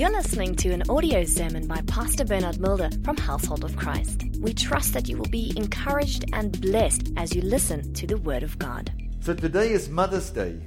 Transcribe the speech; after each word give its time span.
You're 0.00 0.08
listening 0.12 0.54
to 0.56 0.70
an 0.70 0.82
audio 0.88 1.24
sermon 1.24 1.66
by 1.66 1.82
Pastor 1.82 2.24
Bernard 2.24 2.58
Mulder 2.58 2.88
from 3.04 3.18
Household 3.18 3.64
of 3.64 3.76
Christ. 3.76 4.24
We 4.40 4.54
trust 4.54 4.94
that 4.94 5.10
you 5.10 5.18
will 5.18 5.28
be 5.28 5.52
encouraged 5.58 6.24
and 6.32 6.58
blessed 6.58 7.10
as 7.18 7.34
you 7.34 7.42
listen 7.42 7.92
to 7.92 8.06
the 8.06 8.16
Word 8.16 8.42
of 8.42 8.58
God. 8.58 8.90
So 9.20 9.34
today 9.34 9.72
is 9.72 9.90
Mother's 9.90 10.30
Day. 10.30 10.58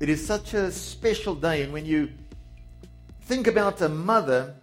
It 0.00 0.08
is 0.08 0.26
such 0.26 0.52
a 0.52 0.72
special 0.72 1.36
day, 1.36 1.62
and 1.62 1.72
when 1.72 1.86
you 1.86 2.10
think 3.20 3.46
about 3.46 3.80
a 3.80 3.88
mother, 3.88 4.56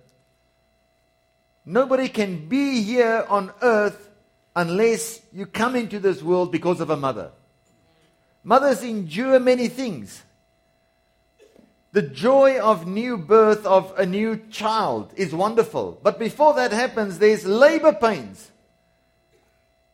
nobody 1.66 2.10
can 2.10 2.50
be 2.50 2.82
here 2.82 3.26
on 3.30 3.54
earth 3.62 4.10
unless 4.54 5.21
you 5.32 5.46
come 5.46 5.78
into 5.78 5.98
this 5.98 6.21
world 6.21 6.52
because 6.52 6.82
of 6.82 6.90
a 6.90 6.98
mother. 6.98 7.32
Mothers 8.44 8.84
endure 8.84 9.40
many 9.40 9.70
things. 9.70 10.24
The 11.92 12.02
joy 12.04 12.60
of 12.60 12.86
new 12.86 13.18
birth 13.18 13.66
of 13.66 13.94
a 13.98 14.05
new 14.05 14.38
child 14.52 15.12
is 15.16 15.34
wonderful. 15.34 16.00
But 16.04 16.20
before 16.20 16.54
that 16.55 16.72
happens, 16.72 17.18
there's 17.18 17.46
labor 17.46 17.94
pains. 17.94 18.52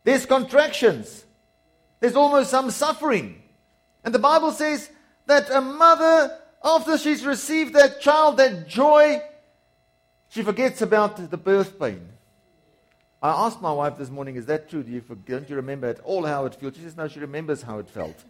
There's 0.04 0.26
contractions. 0.26 1.24
There's 2.00 2.16
almost 2.16 2.50
some 2.50 2.70
suffering. 2.70 3.42
And 4.04 4.14
the 4.14 4.18
Bible 4.18 4.52
says 4.52 4.90
that 5.24 5.50
a 5.50 5.60
mother, 5.60 6.38
after 6.62 6.98
she's 6.98 7.24
received 7.24 7.74
that 7.74 8.00
child, 8.00 8.36
that 8.36 8.68
joy, 8.68 9.22
she 10.28 10.42
forgets 10.42 10.82
about 10.82 11.30
the 11.30 11.36
birth 11.38 11.78
pain. 11.78 12.06
I 13.22 13.30
asked 13.46 13.62
my 13.62 13.72
wife 13.72 13.96
this 13.96 14.10
morning, 14.10 14.36
is 14.36 14.46
that 14.46 14.68
true? 14.68 14.82
Do 14.82 14.92
you, 14.92 15.00
don't 15.00 15.48
you 15.48 15.56
remember 15.56 15.88
at 15.88 16.00
all 16.00 16.26
how 16.26 16.44
it 16.44 16.54
feels? 16.54 16.76
She 16.76 16.82
says, 16.82 16.96
no, 16.96 17.08
she 17.08 17.18
remembers 17.18 17.62
how 17.62 17.78
it 17.78 17.88
felt. 17.88 18.22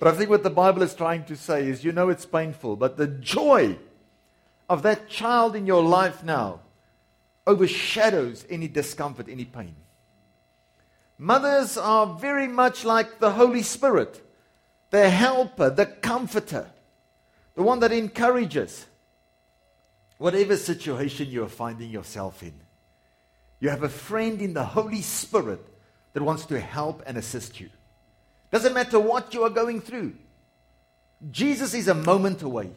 But 0.00 0.08
I 0.08 0.16
think 0.16 0.30
what 0.30 0.42
the 0.42 0.50
Bible 0.50 0.80
is 0.82 0.94
trying 0.94 1.24
to 1.24 1.36
say 1.36 1.68
is 1.68 1.84
you 1.84 1.92
know 1.92 2.08
it's 2.08 2.24
painful, 2.24 2.76
but 2.76 2.96
the 2.96 3.06
joy 3.06 3.76
of 4.68 4.82
that 4.82 5.10
child 5.10 5.54
in 5.54 5.66
your 5.66 5.82
life 5.82 6.24
now 6.24 6.60
overshadows 7.46 8.46
any 8.48 8.66
discomfort, 8.66 9.28
any 9.28 9.44
pain. 9.44 9.76
Mothers 11.18 11.76
are 11.76 12.06
very 12.06 12.48
much 12.48 12.82
like 12.82 13.18
the 13.18 13.32
Holy 13.32 13.62
Spirit, 13.62 14.26
the 14.88 15.10
helper, 15.10 15.68
the 15.68 15.84
comforter, 15.84 16.70
the 17.54 17.62
one 17.62 17.80
that 17.80 17.92
encourages. 17.92 18.86
Whatever 20.16 20.56
situation 20.56 21.28
you 21.28 21.44
are 21.44 21.48
finding 21.48 21.90
yourself 21.90 22.42
in, 22.42 22.54
you 23.58 23.68
have 23.68 23.82
a 23.82 23.88
friend 23.88 24.40
in 24.40 24.54
the 24.54 24.64
Holy 24.64 25.02
Spirit 25.02 25.62
that 26.14 26.22
wants 26.22 26.46
to 26.46 26.58
help 26.58 27.02
and 27.06 27.18
assist 27.18 27.60
you. 27.60 27.68
Doesn't 28.50 28.74
matter 28.74 28.98
what 28.98 29.32
you 29.32 29.44
are 29.44 29.50
going 29.50 29.80
through. 29.80 30.14
Jesus 31.30 31.74
is 31.74 31.88
a 31.88 31.94
moment 31.94 32.42
away. 32.42 32.70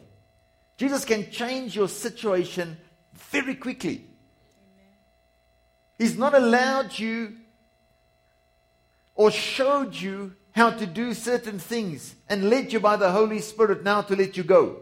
Jesus 0.76 1.04
can 1.04 1.30
change 1.30 1.74
your 1.74 1.88
situation 1.88 2.76
very 3.14 3.54
quickly. 3.54 4.04
He's 5.98 6.18
not 6.18 6.34
allowed 6.34 6.98
you 6.98 7.36
or 9.14 9.30
showed 9.30 9.94
you 9.94 10.34
how 10.52 10.70
to 10.70 10.86
do 10.86 11.14
certain 11.14 11.58
things 11.58 12.14
and 12.28 12.50
led 12.50 12.72
you 12.72 12.80
by 12.80 12.96
the 12.96 13.10
Holy 13.10 13.40
Spirit 13.40 13.82
now 13.82 14.02
to 14.02 14.16
let 14.16 14.36
you 14.36 14.42
go. 14.42 14.80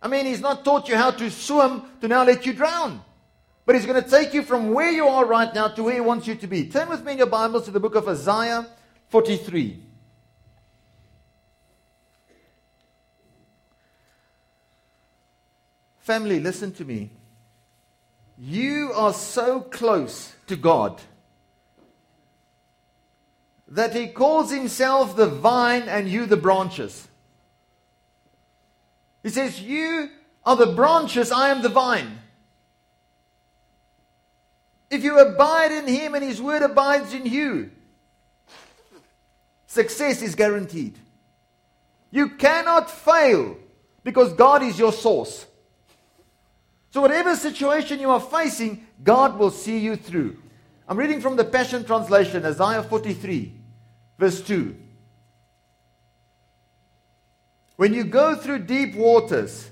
I 0.00 0.08
mean, 0.08 0.26
He's 0.26 0.40
not 0.40 0.64
taught 0.64 0.88
you 0.88 0.96
how 0.96 1.12
to 1.12 1.30
swim 1.30 1.82
to 2.00 2.08
now 2.08 2.24
let 2.24 2.44
you 2.44 2.52
drown. 2.52 3.02
But 3.64 3.76
He's 3.76 3.86
going 3.86 4.02
to 4.02 4.10
take 4.10 4.34
you 4.34 4.42
from 4.42 4.72
where 4.72 4.90
you 4.90 5.06
are 5.06 5.24
right 5.24 5.54
now 5.54 5.68
to 5.68 5.82
where 5.82 5.94
He 5.94 6.00
wants 6.00 6.26
you 6.26 6.34
to 6.34 6.46
be. 6.46 6.68
Turn 6.68 6.88
with 6.88 7.04
me 7.04 7.12
in 7.12 7.18
your 7.18 7.26
Bibles 7.28 7.66
to 7.66 7.70
the 7.70 7.80
book 7.80 7.94
of 7.94 8.08
Isaiah 8.08 8.66
43. 9.08 9.91
Family, 16.02 16.40
listen 16.40 16.72
to 16.72 16.84
me. 16.84 17.10
You 18.36 18.90
are 18.92 19.12
so 19.12 19.60
close 19.60 20.32
to 20.48 20.56
God 20.56 21.00
that 23.68 23.94
He 23.94 24.08
calls 24.08 24.50
Himself 24.50 25.14
the 25.14 25.28
vine 25.28 25.82
and 25.82 26.08
you 26.08 26.26
the 26.26 26.36
branches. 26.36 27.06
He 29.22 29.28
says, 29.28 29.60
You 29.60 30.08
are 30.44 30.56
the 30.56 30.74
branches, 30.74 31.30
I 31.30 31.50
am 31.50 31.62
the 31.62 31.68
vine. 31.68 32.18
If 34.90 35.04
you 35.04 35.20
abide 35.20 35.70
in 35.70 35.86
Him 35.86 36.16
and 36.16 36.24
His 36.24 36.42
word 36.42 36.62
abides 36.62 37.14
in 37.14 37.26
you, 37.26 37.70
success 39.68 40.20
is 40.20 40.34
guaranteed. 40.34 40.98
You 42.10 42.30
cannot 42.30 42.90
fail 42.90 43.56
because 44.02 44.32
God 44.32 44.64
is 44.64 44.80
your 44.80 44.92
source. 44.92 45.46
So, 46.92 47.00
whatever 47.00 47.34
situation 47.34 48.00
you 48.00 48.10
are 48.10 48.20
facing, 48.20 48.86
God 49.02 49.38
will 49.38 49.50
see 49.50 49.78
you 49.78 49.96
through. 49.96 50.36
I'm 50.86 50.98
reading 50.98 51.22
from 51.22 51.36
the 51.36 51.44
Passion 51.44 51.84
Translation, 51.84 52.44
Isaiah 52.44 52.82
43, 52.82 53.54
verse 54.18 54.42
2. 54.42 54.76
When 57.76 57.94
you 57.94 58.04
go 58.04 58.36
through 58.36 58.66
deep 58.66 58.94
waters, 58.94 59.70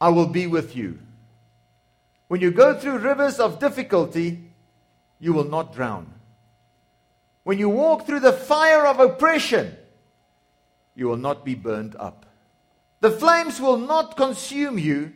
I 0.00 0.08
will 0.08 0.26
be 0.26 0.48
with 0.48 0.74
you. 0.74 0.98
When 2.26 2.40
you 2.40 2.50
go 2.50 2.76
through 2.76 2.98
rivers 2.98 3.38
of 3.38 3.60
difficulty, 3.60 4.42
you 5.20 5.32
will 5.32 5.44
not 5.44 5.72
drown. 5.72 6.12
When 7.44 7.60
you 7.60 7.68
walk 7.68 8.06
through 8.06 8.20
the 8.20 8.32
fire 8.32 8.84
of 8.86 8.98
oppression, 8.98 9.76
you 10.96 11.06
will 11.06 11.16
not 11.16 11.44
be 11.44 11.54
burned 11.54 11.94
up. 11.94 12.26
The 13.00 13.12
flames 13.12 13.60
will 13.60 13.78
not 13.78 14.16
consume 14.16 14.80
you 14.80 15.12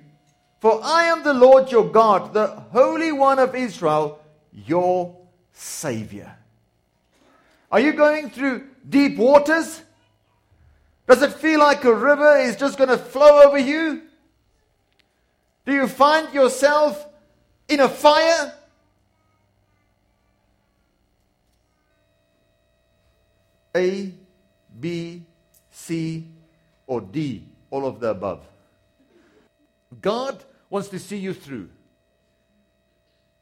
for 0.63 0.79
I 0.81 1.07
am 1.07 1.25
the 1.25 1.35
Lord 1.35 1.73
your 1.73 1.91
God, 1.91 2.33
the 2.33 2.47
Holy 2.47 3.11
One 3.11 3.41
of 3.41 3.53
Israel, 3.57 4.21
your 4.53 5.17
Savior. 5.53 6.33
Are 7.73 7.81
you 7.81 7.93
going 7.93 8.31
through 8.31 8.69
deep 8.89 9.19
waters? 9.19 9.83
Does 11.09 11.21
it 11.21 11.33
feel 11.33 11.59
like 11.59 11.83
a 11.83 11.93
river 11.93 12.37
is 12.37 12.55
just 12.55 12.79
going 12.79 12.91
to 12.91 12.97
flow 12.97 13.43
over 13.43 13.59
you? 13.59 14.03
Do 15.67 15.73
you 15.75 15.89
find 15.89 16.33
yourself 16.33 17.09
in 17.67 17.81
a 17.81 17.89
fire? 17.89 18.55
A, 23.75 24.15
B, 24.79 25.25
C, 25.73 26.29
or 26.87 27.01
D, 27.01 27.49
all 27.69 27.85
of 27.85 27.99
the 27.99 28.11
above. 28.11 28.47
God 30.01 30.45
wants 30.73 30.89
to 30.89 30.99
see 30.99 31.19
you 31.19 31.35
through. 31.35 31.69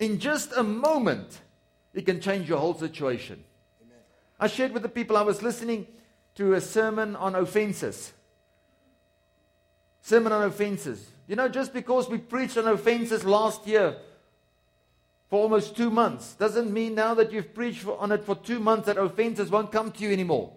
In 0.00 0.18
just 0.18 0.52
a 0.56 0.64
moment, 0.64 1.40
it 1.94 2.04
can 2.04 2.20
change 2.20 2.48
your 2.48 2.58
whole 2.58 2.74
situation. 2.74 3.44
Amen. 3.80 3.98
I 4.40 4.48
shared 4.48 4.72
with 4.72 4.82
the 4.82 4.88
people 4.88 5.16
I 5.16 5.22
was 5.22 5.40
listening 5.40 5.86
to 6.34 6.54
a 6.54 6.60
sermon 6.60 7.14
on 7.14 7.36
offenses. 7.36 8.12
Sermon 10.02 10.32
on 10.32 10.42
offenses. 10.42 11.08
You 11.28 11.36
know, 11.36 11.48
just 11.48 11.72
because 11.72 12.08
we 12.08 12.18
preached 12.18 12.56
on 12.56 12.66
offenses 12.66 13.22
last 13.22 13.64
year 13.64 13.94
for 15.28 15.40
almost 15.40 15.76
two 15.76 15.88
months 15.88 16.34
doesn't 16.34 16.72
mean 16.72 16.96
now 16.96 17.14
that 17.14 17.30
you've 17.30 17.54
preached 17.54 17.86
on 17.86 18.10
it 18.10 18.24
for 18.24 18.34
two 18.34 18.58
months 18.58 18.86
that 18.86 18.98
offenses 18.98 19.50
won't 19.50 19.70
come 19.70 19.92
to 19.92 20.02
you 20.02 20.10
anymore. 20.10 20.52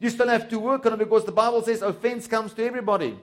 You 0.00 0.10
still 0.10 0.28
have 0.28 0.48
to 0.48 0.58
work 0.58 0.84
on 0.86 0.94
it 0.94 0.98
because 0.98 1.24
the 1.24 1.30
Bible 1.30 1.62
says 1.62 1.82
offense 1.82 2.26
comes 2.26 2.52
to 2.54 2.64
everybody. 2.64 3.16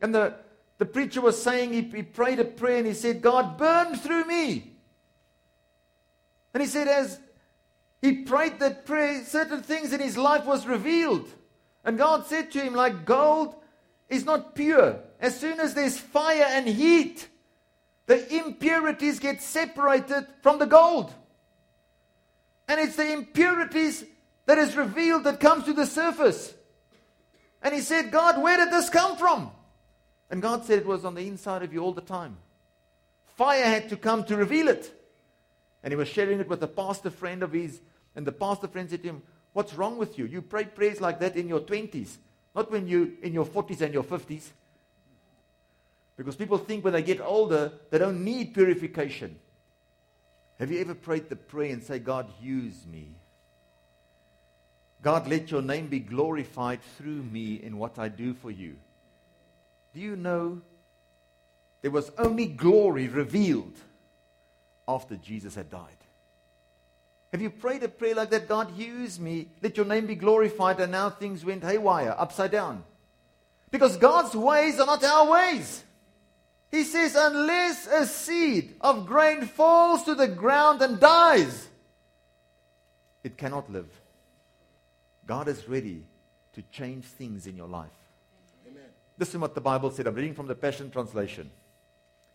And 0.00 0.14
the, 0.14 0.45
the 0.78 0.86
preacher 0.86 1.20
was 1.20 1.40
saying, 1.40 1.72
he, 1.72 1.82
he 1.82 2.02
prayed 2.02 2.38
a 2.38 2.44
prayer 2.44 2.78
and 2.78 2.86
he 2.86 2.94
said, 2.94 3.22
God, 3.22 3.56
burn 3.56 3.96
through 3.96 4.24
me. 4.24 4.72
And 6.52 6.62
he 6.62 6.68
said, 6.68 6.88
as 6.88 7.18
he 8.02 8.24
prayed 8.24 8.58
that 8.60 8.86
prayer, 8.86 9.24
certain 9.24 9.62
things 9.62 9.92
in 9.92 10.00
his 10.00 10.16
life 10.16 10.44
was 10.44 10.66
revealed. 10.66 11.28
And 11.84 11.96
God 11.96 12.26
said 12.26 12.50
to 12.52 12.60
him, 12.60 12.74
like 12.74 13.04
gold 13.04 13.54
is 14.08 14.24
not 14.24 14.54
pure. 14.54 15.00
As 15.20 15.38
soon 15.38 15.60
as 15.60 15.74
there's 15.74 15.98
fire 15.98 16.46
and 16.48 16.68
heat, 16.68 17.28
the 18.06 18.34
impurities 18.34 19.18
get 19.18 19.40
separated 19.42 20.26
from 20.42 20.58
the 20.58 20.66
gold. 20.66 21.12
And 22.68 22.80
it's 22.80 22.96
the 22.96 23.12
impurities 23.12 24.04
that 24.46 24.58
is 24.58 24.76
revealed 24.76 25.24
that 25.24 25.40
comes 25.40 25.64
to 25.64 25.72
the 25.72 25.86
surface. 25.86 26.52
And 27.62 27.74
he 27.74 27.80
said, 27.80 28.10
God, 28.10 28.40
where 28.42 28.56
did 28.56 28.72
this 28.72 28.90
come 28.90 29.16
from? 29.16 29.50
And 30.30 30.42
God 30.42 30.64
said 30.64 30.78
it 30.80 30.86
was 30.86 31.04
on 31.04 31.14
the 31.14 31.26
inside 31.26 31.62
of 31.62 31.72
you 31.72 31.80
all 31.80 31.92
the 31.92 32.00
time. 32.00 32.36
Fire 33.36 33.64
had 33.64 33.88
to 33.90 33.96
come 33.96 34.24
to 34.24 34.36
reveal 34.36 34.68
it. 34.68 34.92
And 35.82 35.92
he 35.92 35.96
was 35.96 36.08
sharing 36.08 36.40
it 36.40 36.48
with 36.48 36.62
a 36.62 36.68
pastor 36.68 37.10
friend 37.10 37.42
of 37.42 37.52
his. 37.52 37.80
And 38.14 38.26
the 38.26 38.32
pastor 38.32 38.66
friend 38.66 38.88
said 38.90 39.02
to 39.02 39.08
him, 39.10 39.22
What's 39.52 39.74
wrong 39.74 39.96
with 39.96 40.18
you? 40.18 40.26
You 40.26 40.42
pray 40.42 40.64
prayers 40.64 41.00
like 41.00 41.20
that 41.20 41.36
in 41.36 41.48
your 41.48 41.60
20s, 41.60 42.16
not 42.54 42.70
when 42.70 42.86
you're 42.86 43.08
in 43.22 43.32
your 43.32 43.46
40s 43.46 43.80
and 43.80 43.94
your 43.94 44.04
50s. 44.04 44.50
Because 46.16 46.36
people 46.36 46.58
think 46.58 46.84
when 46.84 46.92
they 46.92 47.02
get 47.02 47.20
older, 47.20 47.72
they 47.90 47.98
don't 47.98 48.22
need 48.24 48.52
purification. 48.52 49.38
Have 50.58 50.70
you 50.70 50.80
ever 50.80 50.94
prayed 50.94 51.28
the 51.28 51.36
prayer 51.36 51.72
and 51.72 51.82
say, 51.82 51.98
God, 51.98 52.30
use 52.40 52.86
me? 52.86 53.16
God, 55.02 55.28
let 55.28 55.50
your 55.50 55.62
name 55.62 55.86
be 55.86 56.00
glorified 56.00 56.80
through 56.98 57.22
me 57.22 57.54
in 57.54 57.78
what 57.78 57.98
I 57.98 58.08
do 58.08 58.34
for 58.34 58.50
you. 58.50 58.76
Do 59.96 60.02
you 60.02 60.14
know 60.14 60.60
there 61.80 61.90
was 61.90 62.12
only 62.18 62.44
glory 62.44 63.08
revealed 63.08 63.78
after 64.86 65.16
Jesus 65.16 65.54
had 65.54 65.70
died? 65.70 65.96
Have 67.32 67.40
you 67.40 67.48
prayed 67.48 67.82
a 67.82 67.88
prayer 67.88 68.14
like 68.14 68.28
that? 68.28 68.46
God, 68.46 68.76
use 68.76 69.18
me, 69.18 69.48
let 69.62 69.78
your 69.78 69.86
name 69.86 70.04
be 70.04 70.14
glorified, 70.14 70.80
and 70.80 70.92
now 70.92 71.08
things 71.08 71.46
went 71.46 71.64
haywire, 71.64 72.14
upside 72.18 72.50
down. 72.50 72.84
Because 73.70 73.96
God's 73.96 74.36
ways 74.36 74.78
are 74.78 74.84
not 74.84 75.02
our 75.02 75.30
ways. 75.30 75.82
He 76.70 76.84
says, 76.84 77.16
unless 77.18 77.86
a 77.86 78.04
seed 78.04 78.74
of 78.82 79.06
grain 79.06 79.46
falls 79.46 80.02
to 80.02 80.14
the 80.14 80.28
ground 80.28 80.82
and 80.82 81.00
dies, 81.00 81.68
it 83.24 83.38
cannot 83.38 83.72
live. 83.72 83.88
God 85.26 85.48
is 85.48 85.66
ready 85.66 86.04
to 86.52 86.60
change 86.70 87.06
things 87.06 87.46
in 87.46 87.56
your 87.56 87.68
life. 87.68 87.88
Amen. 89.16 89.26
Listen 89.26 89.40
what 89.40 89.54
the 89.54 89.60
Bible 89.60 89.90
said. 89.90 90.06
I'm 90.06 90.14
reading 90.14 90.34
from 90.34 90.46
the 90.46 90.54
Passion 90.54 90.90
Translation. 90.90 91.50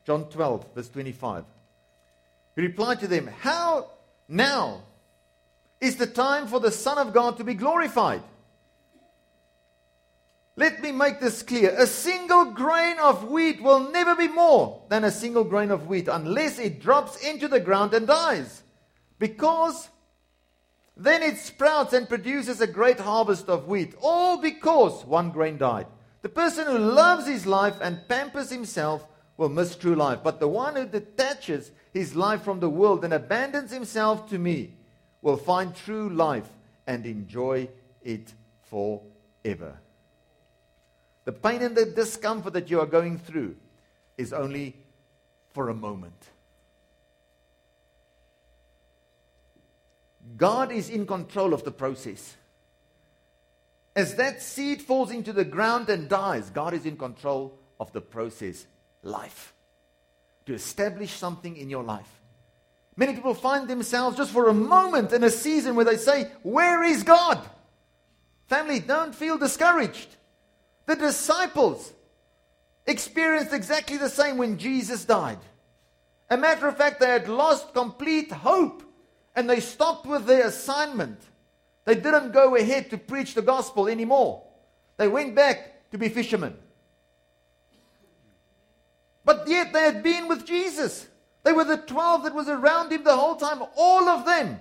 John 0.06 0.26
12, 0.30 0.74
verse 0.76 0.90
25. 0.90 1.46
He 2.56 2.62
replied 2.62 3.00
to 3.02 3.08
them, 3.08 3.28
How 3.28 3.88
now 4.28 4.84
is 5.80 5.96
the 5.96 6.08
time 6.08 6.48
for 6.48 6.60
the 6.60 6.72
Son 6.72 6.98
of 6.98 7.14
God 7.14 7.38
to 7.38 7.44
be 7.44 7.54
glorified? 7.54 8.24
Let 10.58 10.82
me 10.82 10.92
make 10.92 11.20
this 11.20 11.44
clear. 11.44 11.74
A 11.78 11.88
single 11.88 12.46
grain 12.46 12.98
of 13.00 13.30
wheat 13.30 13.62
will 13.62 13.92
never 13.92 14.16
be 14.16 14.28
more 14.28 14.84
than 14.90 15.04
a 15.04 15.12
single 15.12 15.44
grain 15.44 15.72
of 15.72 15.88
wheat 15.88 16.08
unless 16.08 16.60
it 16.60 16.82
drops 16.82 17.16
into 17.26 17.48
the 17.48 17.60
ground 17.60 17.94
and 17.94 18.06
dies. 18.06 18.62
Because 19.18 19.88
then 20.98 21.24
it 21.24 21.38
sprouts 21.38 21.94
and 21.94 22.10
produces 22.10 22.60
a 22.60 22.68
great 22.68 23.00
harvest 23.00 23.48
of 23.48 23.68
wheat, 23.68 23.96
all 24.02 24.42
because 24.42 25.06
one 25.06 25.32
grain 25.32 25.58
died. 25.58 25.88
The 26.22 26.30
person 26.30 26.68
who 26.68 26.78
loves 26.78 27.28
his 27.28 27.46
life 27.46 27.76
and 27.82 28.08
pampers 28.08 28.52
himself 28.52 29.08
will 29.38 29.50
miss 29.50 29.76
true 29.76 29.96
life. 29.96 30.20
But 30.24 30.40
the 30.40 30.48
one 30.48 30.76
who 30.76 30.86
detaches 30.86 31.72
his 31.94 32.16
life 32.16 32.44
from 32.44 32.60
the 32.60 32.70
world 32.70 33.04
and 33.04 33.14
abandons 33.14 33.72
himself 33.72 34.30
to 34.30 34.38
me 34.38 34.76
will 35.22 35.38
find 35.38 35.76
true 35.76 36.10
life 36.10 36.50
and 36.86 37.06
enjoy 37.06 37.70
it 38.04 38.34
forever. 38.64 39.80
The 41.26 41.32
pain 41.32 41.62
and 41.62 41.76
the 41.76 41.86
discomfort 41.86 42.54
that 42.54 42.70
you 42.70 42.80
are 42.80 42.86
going 42.86 43.18
through 43.18 43.56
is 44.18 44.34
only 44.34 44.76
for 45.54 45.70
a 45.70 45.74
moment. 45.74 46.30
God 50.38 50.72
is 50.72 50.90
in 50.90 51.06
control 51.06 51.54
of 51.54 51.64
the 51.64 51.72
process. 51.72 52.36
As 53.96 54.16
that 54.16 54.42
seed 54.42 54.82
falls 54.82 55.12
into 55.12 55.34
the 55.34 55.44
ground 55.44 55.90
and 55.90 56.08
dies, 56.08 56.50
God 56.50 56.74
is 56.74 56.86
in 56.86 56.98
control 56.98 57.58
of 57.80 57.92
the 57.92 58.02
process, 58.02 58.66
life, 59.04 59.54
to 60.46 60.54
establish 60.54 61.12
something 61.12 61.58
in 61.58 61.70
your 61.70 61.84
life. 61.84 62.22
Many 62.96 63.14
people 63.14 63.34
find 63.34 63.68
themselves 63.68 64.18
just 64.18 64.32
for 64.32 64.48
a 64.48 64.54
moment 64.54 65.12
in 65.14 65.24
a 65.24 65.30
season 65.30 65.76
where 65.76 65.86
they 65.86 65.98
say, 65.98 66.30
Where 66.44 66.84
is 66.84 67.04
God? 67.04 67.40
Family, 68.48 68.80
don't 68.80 69.16
feel 69.16 69.38
discouraged. 69.38 70.08
The 70.86 70.96
disciples 70.96 71.94
experienced 72.86 73.54
exactly 73.54 73.98
the 73.98 74.10
same 74.10 74.38
when 74.38 74.58
Jesus 74.58 75.06
died. 75.06 75.40
A 76.30 76.38
matter 76.38 76.68
of 76.68 76.78
fact, 76.78 77.00
they 77.00 77.08
had 77.08 77.28
lost 77.28 77.74
complete 77.74 78.32
hope 78.32 78.84
and 79.36 79.50
they 79.50 79.60
stopped 79.60 80.06
with 80.06 80.26
their 80.26 80.48
assignment. 80.48 81.20
They 81.92 82.00
didn't 82.00 82.32
go 82.32 82.56
ahead 82.56 82.90
to 82.92 82.98
preach 82.98 83.34
the 83.34 83.42
gospel 83.42 83.90
anymore. 83.90 84.44
They 84.96 85.10
went 85.10 85.36
back 85.36 85.92
to 85.92 85.98
be 85.98 86.08
fishermen. 86.08 86.56
But 89.26 89.46
yet 89.46 89.74
they 89.74 89.82
had 89.82 90.02
been 90.02 90.30
with 90.30 90.46
Jesus. 90.46 91.06
They 91.44 91.52
were 91.52 91.66
the 91.66 91.76
12 91.76 92.24
that 92.24 92.34
was 92.34 92.48
around 92.48 92.94
him 92.94 93.04
the 93.04 93.18
whole 93.18 93.36
time. 93.36 93.62
All 93.76 94.08
of 94.08 94.26
them 94.26 94.58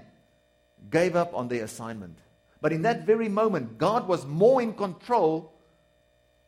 gave 0.90 1.14
up 1.14 1.32
on 1.32 1.46
their 1.46 1.62
assignment. 1.62 2.18
But 2.60 2.72
in 2.72 2.82
that 2.82 3.06
very 3.06 3.28
moment, 3.28 3.78
God 3.78 4.08
was 4.08 4.26
more 4.26 4.60
in 4.60 4.72
control 4.72 5.52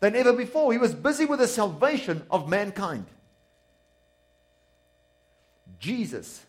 than 0.01 0.17
ever 0.17 0.33
before. 0.33 0.73
He 0.73 0.79
was 0.79 0.97
busy 0.97 1.27
with 1.27 1.39
the 1.39 1.47
salvation 1.47 2.27
of 2.29 2.49
mankind. 2.49 3.07
Jesus 5.79 6.45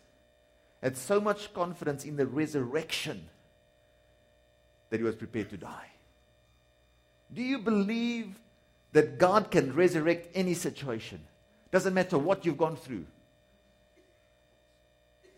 had 0.82 0.96
so 0.96 1.20
much 1.20 1.54
confidence 1.54 2.04
in 2.04 2.16
the 2.16 2.26
resurrection 2.26 3.28
that 4.94 5.00
he 5.00 5.04
was 5.04 5.16
prepared 5.16 5.50
to 5.50 5.56
die. 5.56 5.90
Do 7.34 7.42
you 7.42 7.58
believe 7.58 8.38
that 8.92 9.18
God 9.18 9.50
can 9.50 9.74
resurrect 9.74 10.28
any 10.36 10.54
situation? 10.54 11.18
Doesn't 11.72 11.94
matter 11.94 12.16
what 12.16 12.46
you've 12.46 12.58
gone 12.58 12.76
through. 12.76 13.04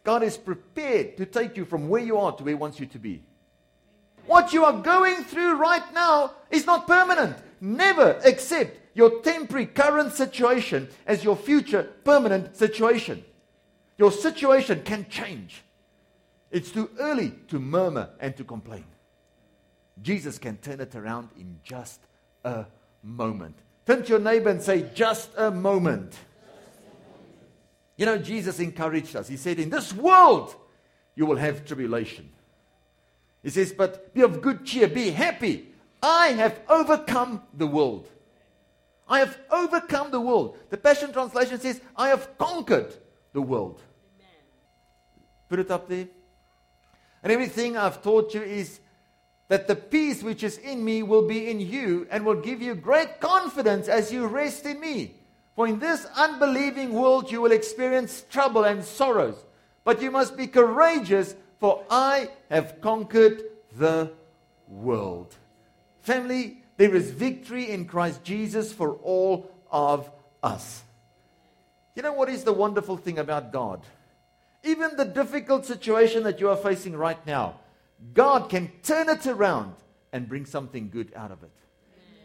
God 0.05 0.23
is 0.23 0.37
prepared 0.37 1.17
to 1.17 1.25
take 1.25 1.56
you 1.56 1.64
from 1.64 1.88
where 1.88 2.03
you 2.03 2.19
are 2.19 2.32
to 2.32 2.44
where 2.44 2.50
He 2.50 2.55
wants 2.55 2.79
you 2.79 2.85
to 2.85 2.99
be. 2.99 3.23
What 4.26 4.53
you 4.53 4.62
are 4.67 4.82
going 4.82 5.25
through 5.25 5.55
right 5.55 5.94
now 5.94 6.35
is 6.50 6.67
not 6.67 6.87
permanent. 6.87 7.38
Never 7.59 8.20
accept 8.26 8.79
your 8.93 9.23
temporary 9.23 9.64
current 9.64 10.12
situation 10.12 10.87
as 11.06 11.25
your 11.25 11.35
future 11.35 11.85
permanent 12.05 12.59
situation. 12.59 13.25
Your 13.97 14.12
situation 14.12 14.82
can 14.82 15.06
change. 15.09 15.62
It's 16.50 16.70
too 16.70 16.91
early 16.99 17.32
to 17.49 17.59
murmur 17.59 18.11
and 18.20 18.37
to 18.37 18.44
complain. 18.44 18.85
Jesus 20.03 20.39
can 20.39 20.57
turn 20.59 20.81
it 20.81 20.95
around 20.95 21.31
in 21.39 21.59
just 21.65 22.01
a 22.45 22.67
moment. 23.03 23.57
Turn 23.87 24.03
to 24.03 24.09
your 24.09 24.19
neighbor 24.19 24.51
and 24.51 24.61
say, 24.61 24.91
just 24.95 25.31
a 25.37 25.51
moment. 25.51 26.17
You 27.97 28.05
know, 28.05 28.19
Jesus 28.19 28.61
encouraged 28.61 29.17
us. 29.17 29.29
He 29.29 29.37
said, 29.37 29.59
In 29.59 29.71
this 29.71 29.93
world, 29.95 30.55
you 31.15 31.25
will 31.25 31.37
have 31.37 31.65
tribulation. 31.65 32.29
He 33.43 33.51
says, 33.51 33.73
But 33.73 34.13
be 34.13 34.21
of 34.21 34.43
good 34.43 34.65
cheer, 34.67 34.87
be 34.87 35.11
happy. 35.11 35.69
I 36.03 36.29
have 36.29 36.61
overcome 36.69 37.43
the 37.55 37.67
world. 37.67 38.09
I 39.09 39.21
have 39.21 39.39
overcome 39.51 40.11
the 40.11 40.21
world. 40.21 40.59
The 40.69 40.77
Passion 40.77 41.13
Translation 41.13 41.59
says, 41.59 41.81
I 41.97 42.09
have 42.09 42.37
conquered 42.37 42.95
the 43.33 43.41
world. 43.41 43.81
Put 45.49 45.61
it 45.61 45.71
up 45.71 45.89
there. 45.89 46.09
And 47.23 47.33
everything 47.33 47.77
I've 47.77 48.03
taught 48.03 48.35
you 48.35 48.43
is 48.43 48.81
that 49.49 49.69
the 49.69 49.77
peace 49.77 50.23
which 50.23 50.43
is 50.43 50.59
in 50.59 50.85
me 50.85 51.03
will 51.03 51.27
be 51.27 51.51
in 51.51 51.61
you 51.61 52.07
and 52.11 52.25
will 52.25 52.41
give 52.41 52.61
you 52.61 52.75
great 52.75 53.21
confidence 53.21 53.88
as 53.88 54.12
you 54.12 54.26
rest 54.26 54.67
in 54.67 54.81
me. 54.81 55.15
For 55.55 55.67
in 55.67 55.79
this 55.79 56.07
unbelieving 56.17 56.93
world 56.93 57.31
you 57.31 57.41
will 57.41 57.53
experience 57.53 58.25
trouble 58.31 58.65
and 58.65 58.85
sorrows. 58.85 59.37
But 59.85 60.03
you 60.03 60.11
must 60.11 60.37
be 60.37 60.49
courageous, 60.49 61.37
for 61.61 61.85
I 61.88 62.29
have 62.50 62.81
conquered 62.81 63.43
the 63.79 64.11
world. 64.69 65.35
Family, 66.00 66.62
there 66.76 66.95
is 66.95 67.11
victory 67.11 67.71
in 67.71 67.87
Christ 67.87 68.23
Jesus 68.25 68.73
for 68.73 68.95
all 69.03 69.50
of 69.71 70.11
us. 70.43 70.83
You 71.95 72.03
know 72.03 72.12
what 72.12 72.29
is 72.29 72.45
the 72.45 72.53
wonderful 72.53 72.97
thing 72.97 73.19
about 73.19 73.53
God? 73.53 73.81
Even 74.62 74.97
the 74.97 75.05
difficult 75.05 75.65
situation 75.65 76.25
that 76.25 76.41
you 76.41 76.50
are 76.50 76.57
facing 76.57 76.97
right 76.97 77.25
now, 77.26 77.61
God 78.12 78.49
can 78.49 78.71
turn 78.83 79.09
it 79.09 79.26
around 79.26 79.75
and 80.12 80.29
bring 80.29 80.47
something 80.47 80.91
good 80.91 81.12
out 81.15 81.31
of 81.31 81.43
it. 81.43 81.50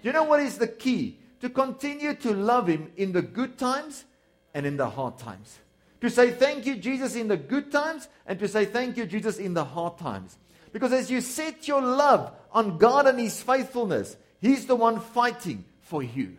Do 0.01 0.09
you 0.09 0.13
know 0.13 0.23
what 0.23 0.39
is 0.39 0.57
the 0.57 0.67
key? 0.67 1.19
To 1.41 1.49
continue 1.49 2.13
to 2.15 2.33
love 2.33 2.67
Him 2.67 2.91
in 2.97 3.11
the 3.11 3.21
good 3.21 3.57
times 3.57 4.05
and 4.53 4.65
in 4.65 4.77
the 4.77 4.89
hard 4.89 5.17
times. 5.17 5.59
To 6.01 6.09
say 6.09 6.31
thank 6.31 6.65
you, 6.65 6.75
Jesus, 6.75 7.15
in 7.15 7.27
the 7.27 7.37
good 7.37 7.71
times 7.71 8.07
and 8.25 8.39
to 8.39 8.47
say 8.47 8.65
thank 8.65 8.97
you, 8.97 9.05
Jesus, 9.05 9.37
in 9.37 9.53
the 9.53 9.65
hard 9.65 9.97
times. 9.97 10.37
Because 10.73 10.93
as 10.93 11.11
you 11.11 11.21
set 11.21 11.67
your 11.67 11.81
love 11.81 12.31
on 12.51 12.77
God 12.77 13.07
and 13.07 13.19
His 13.19 13.41
faithfulness, 13.41 14.15
He's 14.39 14.65
the 14.65 14.75
one 14.75 14.99
fighting 14.99 15.65
for 15.81 16.01
you. 16.01 16.37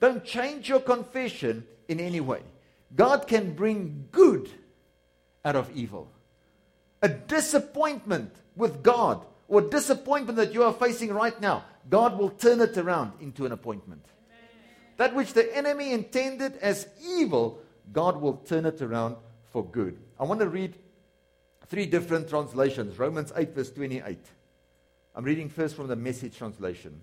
Don't 0.00 0.24
change 0.24 0.68
your 0.68 0.80
confession 0.80 1.66
in 1.88 2.00
any 2.00 2.20
way. 2.20 2.40
God 2.94 3.26
can 3.26 3.54
bring 3.54 4.08
good 4.12 4.48
out 5.44 5.56
of 5.56 5.70
evil. 5.76 6.10
A 7.04 7.08
disappointment 7.08 8.34
with 8.56 8.82
God 8.82 9.26
or 9.46 9.60
disappointment 9.60 10.38
that 10.38 10.54
you 10.54 10.62
are 10.62 10.72
facing 10.72 11.12
right 11.12 11.38
now, 11.38 11.62
God 11.90 12.18
will 12.18 12.30
turn 12.30 12.62
it 12.62 12.78
around 12.78 13.12
into 13.20 13.44
an 13.44 13.52
appointment. 13.52 14.06
That 14.96 15.14
which 15.14 15.34
the 15.34 15.54
enemy 15.54 15.92
intended 15.92 16.56
as 16.62 16.88
evil, 17.06 17.58
God 17.92 18.16
will 18.22 18.38
turn 18.38 18.64
it 18.64 18.80
around 18.80 19.16
for 19.52 19.62
good. 19.62 19.98
I 20.18 20.24
want 20.24 20.40
to 20.40 20.48
read 20.48 20.76
three 21.66 21.84
different 21.84 22.30
translations 22.30 22.98
Romans 22.98 23.34
8, 23.36 23.54
verse 23.54 23.70
28. 23.70 24.16
I'm 25.14 25.24
reading 25.24 25.50
first 25.50 25.76
from 25.76 25.88
the 25.88 25.96
message 25.96 26.38
translation. 26.38 27.02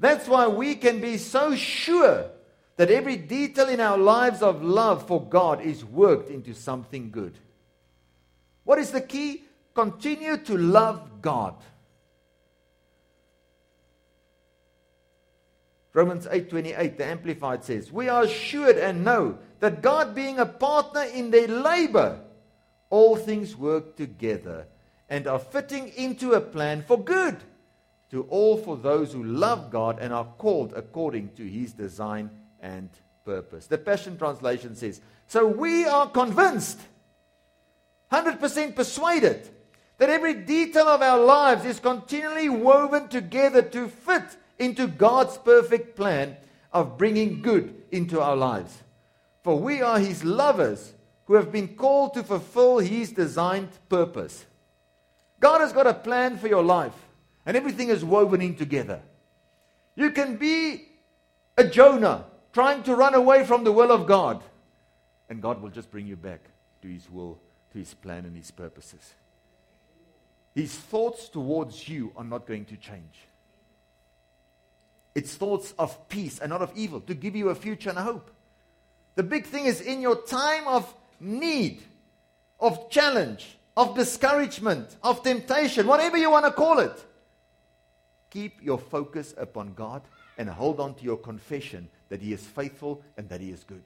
That's 0.00 0.26
why 0.26 0.48
we 0.48 0.74
can 0.74 1.00
be 1.00 1.16
so 1.16 1.54
sure 1.54 2.28
that 2.76 2.90
every 2.90 3.16
detail 3.16 3.68
in 3.68 3.78
our 3.78 3.98
lives 3.98 4.42
of 4.42 4.64
love 4.64 5.06
for 5.06 5.24
God 5.24 5.60
is 5.60 5.84
worked 5.84 6.28
into 6.28 6.54
something 6.54 7.12
good. 7.12 7.34
What 8.64 8.78
is 8.78 8.90
the 8.90 9.00
key? 9.00 9.44
continue 9.74 10.36
to 10.36 10.56
love 10.56 11.22
God. 11.22 11.54
Romans 15.92 16.26
8:28 16.30 16.98
the 16.98 17.04
amplified 17.04 17.64
says, 17.64 17.90
"We 17.90 18.08
are 18.08 18.22
assured 18.22 18.76
and 18.76 19.04
know 19.04 19.38
that 19.58 19.82
God 19.82 20.14
being 20.14 20.38
a 20.38 20.46
partner 20.46 21.02
in 21.02 21.30
their 21.30 21.48
labor, 21.48 22.20
all 22.90 23.16
things 23.16 23.56
work 23.56 23.96
together 23.96 24.66
and 25.08 25.26
are 25.26 25.38
fitting 25.38 25.88
into 25.88 26.34
a 26.34 26.40
plan 26.40 26.82
for 26.82 26.98
good 27.02 27.42
to 28.10 28.22
all 28.24 28.56
for 28.56 28.76
those 28.76 29.12
who 29.12 29.24
love 29.24 29.70
God 29.70 29.98
and 29.98 30.12
are 30.12 30.32
called 30.38 30.72
according 30.74 31.34
to 31.34 31.48
his 31.48 31.72
design 31.72 32.30
and 32.60 32.88
purpose." 33.24 33.66
The 33.66 33.78
Passion 33.78 34.16
translation 34.16 34.76
says, 34.76 35.00
"So 35.26 35.46
we 35.46 35.86
are 35.86 36.08
convinced, 36.08 36.80
100% 38.10 38.74
persuaded 38.74 39.48
that 39.98 40.10
every 40.10 40.34
detail 40.34 40.88
of 40.88 41.02
our 41.02 41.20
lives 41.20 41.64
is 41.64 41.78
continually 41.78 42.48
woven 42.48 43.08
together 43.08 43.62
to 43.62 43.88
fit 43.88 44.36
into 44.58 44.86
God's 44.86 45.38
perfect 45.38 45.96
plan 45.96 46.36
of 46.72 46.98
bringing 46.98 47.42
good 47.42 47.74
into 47.90 48.20
our 48.20 48.36
lives. 48.36 48.82
For 49.42 49.58
we 49.58 49.82
are 49.82 49.98
His 49.98 50.24
lovers 50.24 50.92
who 51.26 51.34
have 51.34 51.52
been 51.52 51.68
called 51.68 52.14
to 52.14 52.22
fulfill 52.22 52.78
His 52.78 53.12
designed 53.12 53.70
purpose. 53.88 54.44
God 55.38 55.60
has 55.60 55.72
got 55.72 55.86
a 55.86 55.94
plan 55.94 56.36
for 56.38 56.48
your 56.48 56.62
life, 56.62 56.94
and 57.46 57.56
everything 57.56 57.88
is 57.88 58.04
woven 58.04 58.40
in 58.42 58.54
together. 58.54 59.00
You 59.96 60.10
can 60.10 60.36
be 60.36 60.88
a 61.56 61.64
Jonah 61.64 62.24
trying 62.52 62.82
to 62.84 62.94
run 62.94 63.14
away 63.14 63.44
from 63.44 63.64
the 63.64 63.72
will 63.72 63.92
of 63.92 64.06
God, 64.06 64.42
and 65.28 65.40
God 65.40 65.62
will 65.62 65.70
just 65.70 65.90
bring 65.90 66.06
you 66.06 66.16
back 66.16 66.40
to 66.82 66.88
His 66.88 67.08
will, 67.10 67.38
to 67.72 67.78
His 67.78 67.94
plan, 67.94 68.24
and 68.24 68.36
His 68.36 68.50
purposes. 68.50 69.14
His 70.54 70.74
thoughts 70.74 71.28
towards 71.28 71.88
you 71.88 72.12
are 72.16 72.24
not 72.24 72.46
going 72.46 72.64
to 72.66 72.76
change. 72.76 73.28
It's 75.14 75.34
thoughts 75.34 75.74
of 75.78 76.08
peace 76.08 76.38
and 76.38 76.50
not 76.50 76.62
of 76.62 76.72
evil 76.76 77.00
to 77.02 77.14
give 77.14 77.36
you 77.36 77.48
a 77.48 77.54
future 77.54 77.90
and 77.90 77.98
a 77.98 78.02
hope. 78.02 78.30
The 79.16 79.22
big 79.22 79.46
thing 79.46 79.66
is 79.66 79.80
in 79.80 80.00
your 80.00 80.16
time 80.22 80.66
of 80.66 80.92
need, 81.18 81.82
of 82.58 82.90
challenge, 82.90 83.58
of 83.76 83.94
discouragement, 83.96 84.96
of 85.02 85.22
temptation, 85.22 85.86
whatever 85.86 86.16
you 86.16 86.30
want 86.30 86.46
to 86.46 86.52
call 86.52 86.78
it, 86.78 87.04
keep 88.30 88.62
your 88.62 88.78
focus 88.78 89.34
upon 89.36 89.74
God 89.74 90.02
and 90.38 90.48
hold 90.48 90.80
on 90.80 90.94
to 90.94 91.04
your 91.04 91.16
confession 91.16 91.88
that 92.08 92.22
He 92.22 92.32
is 92.32 92.44
faithful 92.44 93.02
and 93.16 93.28
that 93.28 93.40
He 93.40 93.50
is 93.50 93.64
good. 93.64 93.84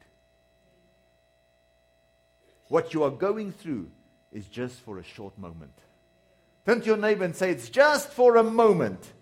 What 2.68 2.94
you 2.94 3.02
are 3.02 3.10
going 3.10 3.52
through 3.52 3.90
is 4.32 4.46
just 4.46 4.80
for 4.80 4.98
a 4.98 5.04
short 5.04 5.38
moment. 5.38 5.72
Turn 6.66 6.80
to 6.80 6.86
your 6.86 6.96
neighbor 6.96 7.24
and 7.24 7.36
say, 7.36 7.50
It's 7.50 7.68
just 7.68 8.08
for 8.08 8.36
a 8.36 8.42
moment. 8.42 9.12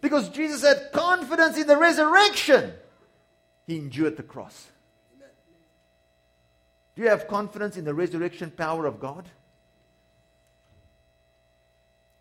Because 0.00 0.28
Jesus 0.30 0.62
had 0.62 0.90
confidence 0.92 1.56
in 1.56 1.66
the 1.66 1.76
resurrection, 1.76 2.72
he 3.66 3.76
endured 3.76 4.16
the 4.16 4.22
cross. 4.22 4.66
Do 6.94 7.02
you 7.02 7.08
have 7.08 7.28
confidence 7.28 7.76
in 7.76 7.84
the 7.84 7.94
resurrection 7.94 8.50
power 8.50 8.86
of 8.86 9.00
God? 9.00 9.28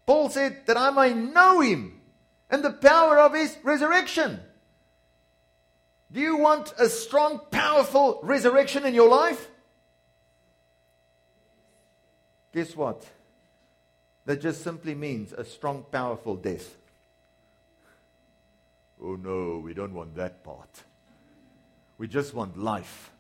Paul 0.05 0.29
said 0.29 0.65
that 0.65 0.77
I 0.77 0.91
may 0.91 1.13
know 1.13 1.59
him 1.61 2.01
and 2.49 2.63
the 2.63 2.71
power 2.71 3.19
of 3.19 3.33
his 3.33 3.57
resurrection. 3.63 4.39
Do 6.11 6.19
you 6.19 6.37
want 6.37 6.73
a 6.77 6.89
strong, 6.89 7.41
powerful 7.51 8.19
resurrection 8.21 8.85
in 8.85 8.93
your 8.93 9.09
life? 9.09 9.50
Guess 12.53 12.75
what? 12.75 13.05
That 14.25 14.41
just 14.41 14.63
simply 14.63 14.93
means 14.93 15.33
a 15.33 15.43
strong, 15.43 15.85
powerful 15.91 16.35
death. 16.35 16.75
Oh 19.01 19.15
no, 19.15 19.61
we 19.63 19.73
don't 19.73 19.93
want 19.93 20.15
that 20.15 20.43
part. 20.43 20.83
We 21.97 22.07
just 22.07 22.33
want 22.33 22.57
life. 22.57 23.11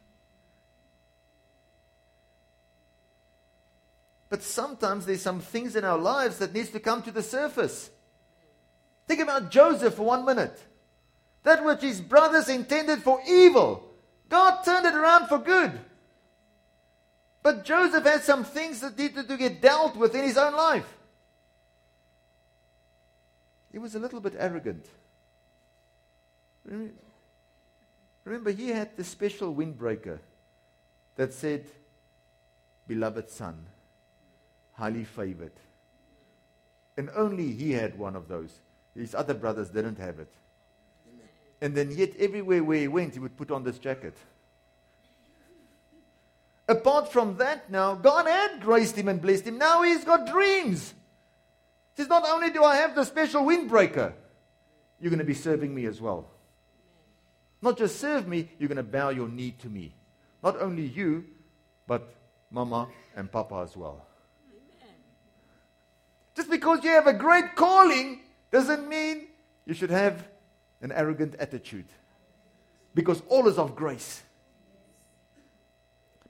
But 4.29 4.43
sometimes 4.43 5.05
there's 5.05 5.21
some 5.21 5.41
things 5.41 5.75
in 5.75 5.83
our 5.83 5.97
lives 5.97 6.37
that 6.37 6.53
needs 6.53 6.69
to 6.69 6.79
come 6.79 7.01
to 7.03 7.11
the 7.11 7.23
surface. 7.23 7.89
Think 9.07 9.19
about 9.19 9.51
Joseph 9.51 9.95
for 9.95 10.03
one 10.03 10.23
minute. 10.23 10.57
That 11.43 11.65
which 11.65 11.81
his 11.81 11.99
brothers 11.99 12.47
intended 12.47 13.01
for 13.01 13.19
evil, 13.27 13.91
God 14.29 14.63
turned 14.63 14.85
it 14.85 14.95
around 14.95 15.27
for 15.27 15.39
good. 15.39 15.79
But 17.43 17.65
Joseph 17.65 18.03
had 18.03 18.23
some 18.23 18.43
things 18.43 18.81
that 18.81 18.97
needed 18.97 19.27
to 19.27 19.37
get 19.37 19.61
dealt 19.61 19.95
with 19.95 20.13
in 20.13 20.23
his 20.23 20.37
own 20.37 20.53
life. 20.53 20.97
He 23.71 23.79
was 23.79 23.95
a 23.95 23.99
little 23.99 24.19
bit 24.19 24.35
arrogant. 24.37 24.85
Remember, 28.25 28.51
he 28.51 28.69
had 28.69 28.95
the 28.95 29.03
special 29.03 29.55
windbreaker 29.55 30.19
that 31.15 31.33
said, 31.33 31.65
Beloved 32.87 33.29
son, 33.29 33.65
highly 34.73 35.03
favored. 35.03 35.53
And 36.97 37.09
only 37.15 37.51
he 37.53 37.71
had 37.71 37.97
one 37.97 38.15
of 38.15 38.27
those. 38.27 38.59
His 38.95 39.15
other 39.15 39.33
brothers 39.33 39.69
didn't 39.69 39.97
have 39.97 40.19
it. 40.19 40.31
And 41.61 41.73
then, 41.75 41.91
yet, 41.91 42.11
everywhere 42.19 42.63
where 42.63 42.79
he 42.79 42.87
went, 42.87 43.13
he 43.13 43.19
would 43.19 43.37
put 43.37 43.51
on 43.51 43.63
this 43.63 43.79
jacket. 43.79 44.17
Apart 46.67 47.11
from 47.11 47.37
that, 47.37 47.69
now, 47.69 47.95
God 47.95 48.27
had 48.27 48.61
graced 48.61 48.95
him 48.95 49.07
and 49.07 49.21
blessed 49.21 49.45
him. 49.45 49.57
Now 49.57 49.83
he's 49.83 50.05
got 50.05 50.27
dreams. 50.27 50.93
He 51.95 52.03
says, 52.03 52.09
Not 52.09 52.23
only 52.27 52.49
do 52.49 52.63
I 52.63 52.77
have 52.77 52.95
the 52.95 53.03
special 53.03 53.43
windbreaker, 53.43 54.13
you're 54.99 55.09
going 55.09 55.19
to 55.19 55.25
be 55.25 55.33
serving 55.33 55.73
me 55.73 55.85
as 55.85 55.99
well. 55.99 56.29
Not 57.61 57.77
just 57.77 57.99
serve 57.99 58.27
me, 58.27 58.49
you're 58.57 58.69
going 58.69 58.77
to 58.77 58.83
bow 58.83 59.09
your 59.09 59.27
knee 59.27 59.55
to 59.59 59.69
me. 59.69 59.93
Not 60.43 60.59
only 60.61 60.83
you, 60.83 61.25
but 61.87 62.13
mama 62.49 62.87
and 63.15 63.31
papa 63.31 63.63
as 63.63 63.75
well. 63.75 64.05
Amen. 64.49 64.95
Just 66.35 66.49
because 66.49 66.83
you 66.83 66.91
have 66.91 67.07
a 67.07 67.13
great 67.13 67.55
calling 67.55 68.21
doesn't 68.51 68.87
mean 68.87 69.27
you 69.65 69.73
should 69.73 69.89
have 69.89 70.27
an 70.81 70.91
arrogant 70.91 71.35
attitude. 71.37 71.85
Because 72.95 73.21
all 73.27 73.47
is 73.47 73.57
of 73.57 73.75
grace. 73.75 74.23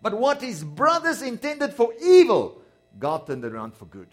But 0.01 0.17
what 0.17 0.41
his 0.41 0.63
brothers 0.63 1.22
intended 1.22 1.74
for 1.74 1.93
evil, 2.01 2.62
God 3.00 3.27
turned 3.27 3.46
around 3.46 3.75
for 3.75 3.86
good. 3.86 4.08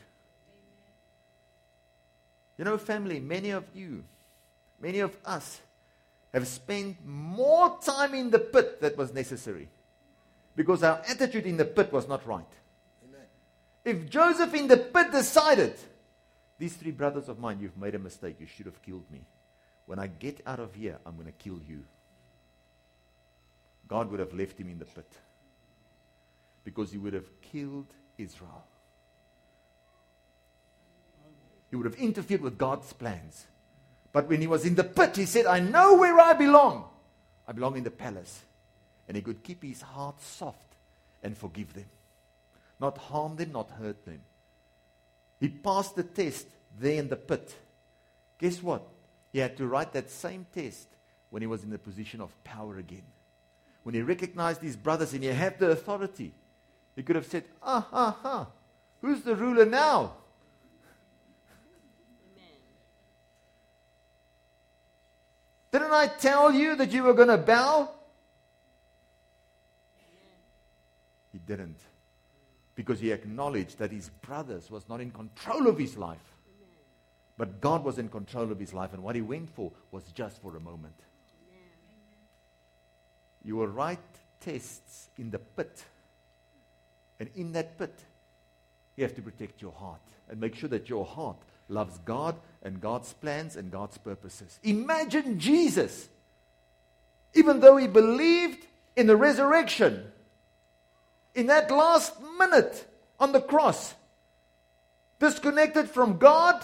You 2.58 2.64
know, 2.64 2.76
family, 2.76 3.20
many 3.20 3.50
of 3.50 3.64
you, 3.74 4.04
many 4.80 4.98
of 4.98 5.16
us 5.24 5.60
have 6.32 6.46
spent 6.46 6.96
more 7.06 7.78
time 7.80 8.14
in 8.14 8.30
the 8.30 8.38
pit 8.38 8.80
that 8.80 8.96
was 8.96 9.14
necessary 9.14 9.68
because 10.54 10.82
our 10.82 11.00
attitude 11.08 11.46
in 11.46 11.56
the 11.56 11.64
pit 11.64 11.92
was 11.92 12.06
not 12.08 12.26
right. 12.26 12.44
Amen. 13.08 13.26
If 13.84 14.10
Joseph 14.10 14.52
in 14.54 14.66
the 14.66 14.76
pit 14.76 15.12
decided, 15.12 15.74
these 16.58 16.74
three 16.74 16.90
brothers 16.90 17.28
of 17.28 17.38
mine, 17.38 17.60
you've 17.60 17.78
made 17.78 17.94
a 17.94 17.98
mistake, 17.98 18.36
you 18.40 18.46
should 18.46 18.66
have 18.66 18.82
killed 18.82 19.04
me. 19.10 19.20
When 19.86 19.98
I 19.98 20.08
get 20.08 20.42
out 20.46 20.58
of 20.58 20.74
here, 20.74 20.98
I'm 21.06 21.14
going 21.14 21.26
to 21.26 21.32
kill 21.32 21.60
you. 21.66 21.84
God 23.86 24.10
would 24.10 24.20
have 24.20 24.34
left 24.34 24.58
him 24.58 24.68
in 24.68 24.78
the 24.78 24.84
pit 24.84 25.10
because 26.68 26.92
he 26.92 26.98
would 26.98 27.14
have 27.14 27.40
killed 27.40 27.86
Israel. 28.18 28.62
He 31.70 31.76
would 31.76 31.86
have 31.86 31.94
interfered 31.94 32.42
with 32.42 32.58
God's 32.58 32.92
plans. 32.92 33.46
But 34.12 34.28
when 34.28 34.42
he 34.42 34.46
was 34.46 34.66
in 34.66 34.74
the 34.74 34.84
pit, 34.84 35.16
he 35.16 35.24
said, 35.24 35.46
I 35.46 35.60
know 35.60 35.96
where 35.96 36.20
I 36.20 36.34
belong. 36.34 36.84
I 37.46 37.52
belong 37.52 37.78
in 37.78 37.84
the 37.84 37.90
palace. 37.90 38.42
And 39.06 39.16
he 39.16 39.22
could 39.22 39.42
keep 39.42 39.62
his 39.62 39.80
heart 39.80 40.20
soft 40.20 40.76
and 41.22 41.38
forgive 41.38 41.72
them. 41.72 41.86
Not 42.78 42.98
harm 42.98 43.36
them, 43.36 43.52
not 43.52 43.70
hurt 43.70 44.04
them. 44.04 44.20
He 45.40 45.48
passed 45.48 45.96
the 45.96 46.02
test 46.02 46.48
there 46.78 46.98
in 46.98 47.08
the 47.08 47.16
pit. 47.16 47.54
Guess 48.38 48.62
what? 48.62 48.82
He 49.32 49.38
had 49.38 49.56
to 49.56 49.66
write 49.66 49.94
that 49.94 50.10
same 50.10 50.44
test 50.54 50.86
when 51.30 51.40
he 51.40 51.46
was 51.46 51.64
in 51.64 51.70
the 51.70 51.78
position 51.78 52.20
of 52.20 52.44
power 52.44 52.76
again. 52.76 53.06
When 53.84 53.94
he 53.94 54.02
recognized 54.02 54.60
his 54.60 54.76
brothers 54.76 55.14
and 55.14 55.22
he 55.22 55.30
had 55.30 55.58
the 55.58 55.70
authority, 55.70 56.34
he 56.98 57.04
could 57.04 57.16
have 57.16 57.26
said, 57.26 57.44
Ah, 57.62 57.86
ah, 57.92 58.16
ah, 58.24 58.46
who's 59.00 59.22
the 59.22 59.36
ruler 59.36 59.64
now? 59.64 60.14
Didn't 65.70 65.92
I 65.92 66.06
tell 66.06 66.52
you 66.52 66.76
that 66.76 66.90
you 66.90 67.02
were 67.02 67.12
going 67.12 67.28
to 67.28 67.36
bow? 67.38 67.90
He 71.32 71.38
didn't. 71.38 71.78
Because 72.74 73.00
he 73.00 73.12
acknowledged 73.12 73.78
that 73.78 73.92
his 73.92 74.08
brothers 74.08 74.70
was 74.70 74.88
not 74.88 75.00
in 75.00 75.10
control 75.10 75.68
of 75.68 75.78
his 75.78 75.96
life. 75.96 76.18
But 77.36 77.60
God 77.60 77.84
was 77.84 77.98
in 77.98 78.08
control 78.08 78.50
of 78.50 78.58
his 78.58 78.74
life, 78.74 78.92
and 78.92 79.02
what 79.02 79.14
he 79.14 79.22
went 79.22 79.50
for 79.54 79.70
was 79.92 80.02
just 80.14 80.42
for 80.42 80.56
a 80.56 80.60
moment. 80.60 80.94
You 83.44 83.56
will 83.56 83.68
write 83.68 83.98
tests 84.40 85.10
in 85.16 85.30
the 85.30 85.38
pit. 85.38 85.84
And 87.20 87.28
in 87.34 87.52
that 87.52 87.78
pit, 87.78 87.94
You 88.98 89.04
have 89.04 89.14
to 89.14 89.22
protect 89.22 89.62
your 89.62 89.70
heart 89.70 90.00
and 90.28 90.40
make 90.40 90.56
sure 90.56 90.68
that 90.70 90.88
your 90.88 91.04
heart 91.04 91.36
loves 91.68 91.98
God 91.98 92.34
and 92.64 92.80
God's 92.80 93.12
plans 93.12 93.54
and 93.54 93.70
God's 93.70 93.96
purposes. 93.96 94.58
Imagine 94.64 95.38
Jesus, 95.38 96.08
even 97.32 97.60
though 97.60 97.76
he 97.76 97.86
believed 97.86 98.66
in 98.96 99.06
the 99.06 99.14
resurrection, 99.14 100.02
in 101.36 101.46
that 101.46 101.70
last 101.70 102.14
minute 102.40 102.88
on 103.20 103.30
the 103.30 103.40
cross, 103.40 103.94
disconnected 105.20 105.88
from 105.88 106.18
God, 106.18 106.60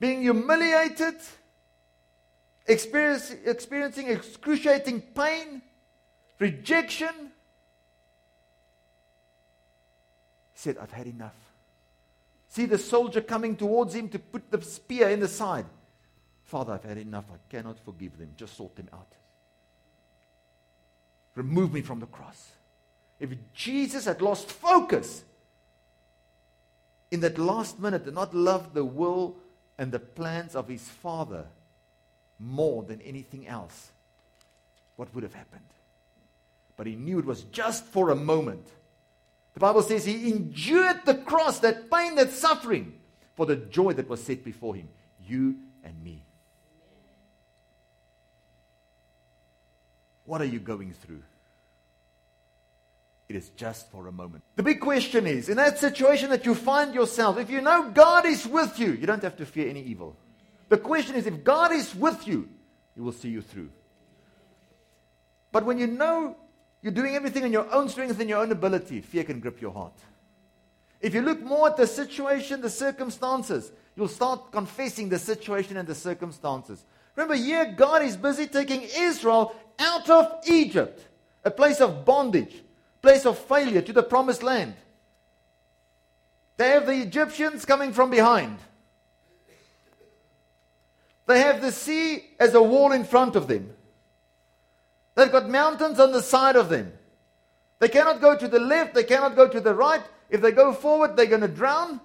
being 0.00 0.20
humiliated, 0.20 1.14
experiencing 2.66 4.08
excruciating 4.10 5.00
pain, 5.00 5.62
rejection. 6.38 7.30
He 10.52 10.53
said, 10.64 10.78
I've 10.78 10.90
had 10.90 11.06
enough. 11.06 11.36
See 12.48 12.66
the 12.66 12.78
soldier 12.78 13.20
coming 13.20 13.56
towards 13.56 13.94
him 13.94 14.08
to 14.08 14.18
put 14.18 14.50
the 14.50 14.60
spear 14.62 15.10
in 15.10 15.20
the 15.20 15.28
side. 15.28 15.66
Father, 16.44 16.72
I've 16.72 16.84
had 16.84 16.98
enough. 16.98 17.26
I 17.32 17.36
cannot 17.50 17.78
forgive 17.84 18.18
them. 18.18 18.30
Just 18.36 18.56
sort 18.56 18.74
them 18.76 18.88
out. 18.92 19.12
Remove 21.34 21.72
me 21.72 21.82
from 21.82 22.00
the 22.00 22.06
cross. 22.06 22.52
If 23.20 23.30
Jesus 23.52 24.04
had 24.04 24.22
lost 24.22 24.50
focus 24.50 25.24
in 27.10 27.20
that 27.20 27.38
last 27.38 27.78
minute 27.78 28.04
and 28.04 28.14
not 28.14 28.34
loved 28.34 28.74
the 28.74 28.84
will 28.84 29.36
and 29.78 29.92
the 29.92 29.98
plans 29.98 30.54
of 30.54 30.68
his 30.68 30.88
Father 30.88 31.46
more 32.38 32.82
than 32.82 33.00
anything 33.02 33.46
else, 33.46 33.90
what 34.96 35.12
would 35.14 35.24
have 35.24 35.34
happened? 35.34 35.64
But 36.76 36.86
he 36.86 36.94
knew 36.94 37.18
it 37.18 37.24
was 37.24 37.42
just 37.44 37.84
for 37.86 38.10
a 38.10 38.16
moment. 38.16 38.66
The 39.54 39.60
Bible 39.60 39.82
says 39.82 40.04
he 40.04 40.30
endured 40.30 41.00
the 41.04 41.14
cross, 41.14 41.60
that 41.60 41.90
pain, 41.90 42.16
that 42.16 42.32
suffering, 42.32 42.94
for 43.36 43.46
the 43.46 43.56
joy 43.56 43.92
that 43.94 44.08
was 44.08 44.22
set 44.22 44.44
before 44.44 44.74
him. 44.74 44.88
You 45.26 45.56
and 45.84 46.02
me. 46.02 46.22
What 50.26 50.40
are 50.40 50.46
you 50.46 50.58
going 50.58 50.92
through? 50.92 51.22
It 53.28 53.36
is 53.36 53.50
just 53.50 53.90
for 53.90 54.06
a 54.06 54.12
moment. 54.12 54.42
The 54.56 54.62
big 54.62 54.80
question 54.80 55.26
is 55.26 55.48
in 55.48 55.56
that 55.56 55.78
situation 55.78 56.30
that 56.30 56.44
you 56.44 56.54
find 56.54 56.94
yourself, 56.94 57.38
if 57.38 57.48
you 57.48 57.60
know 57.60 57.90
God 57.90 58.26
is 58.26 58.46
with 58.46 58.78
you, 58.78 58.92
you 58.92 59.06
don't 59.06 59.22
have 59.22 59.36
to 59.36 59.46
fear 59.46 59.68
any 59.68 59.82
evil. 59.82 60.16
The 60.68 60.78
question 60.78 61.14
is 61.14 61.26
if 61.26 61.44
God 61.44 61.72
is 61.72 61.94
with 61.94 62.26
you, 62.26 62.48
He 62.94 63.00
will 63.00 63.12
see 63.12 63.30
you 63.30 63.40
through. 63.40 63.70
But 65.52 65.64
when 65.64 65.78
you 65.78 65.86
know 65.86 66.36
you're 66.84 66.92
doing 66.92 67.16
everything 67.16 67.44
in 67.44 67.52
your 67.52 67.72
own 67.72 67.88
strength 67.88 68.20
and 68.20 68.28
your 68.28 68.40
own 68.40 68.52
ability, 68.52 69.00
fear 69.00 69.24
can 69.24 69.40
grip 69.40 69.58
your 69.58 69.72
heart. 69.72 69.94
If 71.00 71.14
you 71.14 71.22
look 71.22 71.40
more 71.40 71.68
at 71.68 71.78
the 71.78 71.86
situation, 71.86 72.60
the 72.60 72.68
circumstances, 72.68 73.72
you'll 73.96 74.06
start 74.06 74.52
confessing 74.52 75.08
the 75.08 75.18
situation 75.18 75.78
and 75.78 75.88
the 75.88 75.94
circumstances. 75.94 76.84
Remember, 77.16 77.36
here 77.36 77.72
God 77.74 78.02
is 78.02 78.18
busy 78.18 78.46
taking 78.46 78.82
Israel 78.82 79.56
out 79.78 80.10
of 80.10 80.30
Egypt, 80.46 81.02
a 81.42 81.50
place 81.50 81.80
of 81.80 82.04
bondage, 82.04 82.62
place 83.00 83.24
of 83.24 83.38
failure, 83.38 83.80
to 83.80 83.92
the 83.94 84.02
promised 84.02 84.42
land. 84.42 84.74
They 86.58 86.68
have 86.68 86.84
the 86.84 87.00
Egyptians 87.00 87.64
coming 87.64 87.94
from 87.94 88.10
behind. 88.10 88.58
They 91.26 91.40
have 91.40 91.62
the 91.62 91.72
sea 91.72 92.24
as 92.38 92.52
a 92.52 92.62
wall 92.62 92.92
in 92.92 93.04
front 93.04 93.36
of 93.36 93.48
them. 93.48 93.70
They've 95.14 95.30
got 95.30 95.48
mountains 95.48 96.00
on 96.00 96.12
the 96.12 96.22
side 96.22 96.56
of 96.56 96.68
them. 96.68 96.92
They 97.78 97.88
cannot 97.88 98.20
go 98.20 98.36
to 98.36 98.48
the 98.48 98.58
left, 98.58 98.94
they 98.94 99.04
cannot 99.04 99.36
go 99.36 99.48
to 99.48 99.60
the 99.60 99.74
right. 99.74 100.02
If 100.30 100.40
they 100.40 100.52
go 100.52 100.72
forward, 100.72 101.16
they're 101.16 101.26
going 101.26 101.42
to 101.42 101.48
drown. 101.48 102.00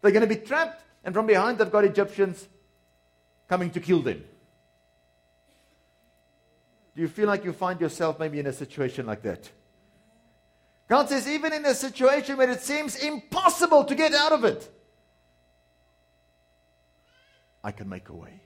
They're 0.00 0.10
going 0.10 0.28
to 0.28 0.34
be 0.34 0.36
trapped. 0.36 0.82
And 1.04 1.14
from 1.14 1.26
behind, 1.26 1.58
they've 1.58 1.70
got 1.70 1.84
Egyptians 1.84 2.46
coming 3.48 3.70
to 3.70 3.80
kill 3.80 4.00
them. 4.00 4.24
Do 6.94 7.00
you 7.00 7.08
feel 7.08 7.26
like 7.26 7.44
you 7.44 7.52
find 7.52 7.80
yourself 7.80 8.18
maybe 8.18 8.38
in 8.38 8.46
a 8.46 8.52
situation 8.52 9.06
like 9.06 9.22
that? 9.22 9.48
God 10.88 11.08
says, 11.08 11.26
even 11.26 11.52
in 11.52 11.64
a 11.64 11.74
situation 11.74 12.36
where 12.36 12.50
it 12.50 12.60
seems 12.60 12.96
impossible 12.96 13.84
to 13.84 13.94
get 13.94 14.12
out 14.12 14.32
of 14.32 14.44
it, 14.44 14.68
I 17.64 17.70
can 17.70 17.88
make 17.88 18.08
a 18.08 18.14
way. 18.14 18.40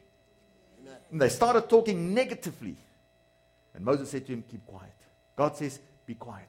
And 1.11 1.21
they 1.21 1.29
started 1.29 1.69
talking 1.69 2.15
negatively. 2.15 2.77
And 3.77 3.85
Moses 3.85 4.11
said 4.11 4.27
to 4.27 4.33
him, 4.33 4.43
Keep 4.51 4.67
quiet. 4.67 4.97
God 5.37 5.55
says, 5.57 5.79
Be 6.07 6.15
quiet. 6.15 6.49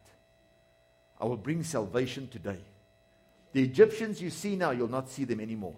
I 1.19 1.25
will 1.25 1.37
bring 1.37 1.63
salvation 1.63 2.29
today. 2.29 2.59
The 3.51 3.61
Egyptians 3.63 4.21
you 4.21 4.29
see 4.29 4.55
now, 4.55 4.71
you'll 4.71 4.87
not 4.87 5.09
see 5.09 5.25
them 5.25 5.41
anymore. 5.41 5.75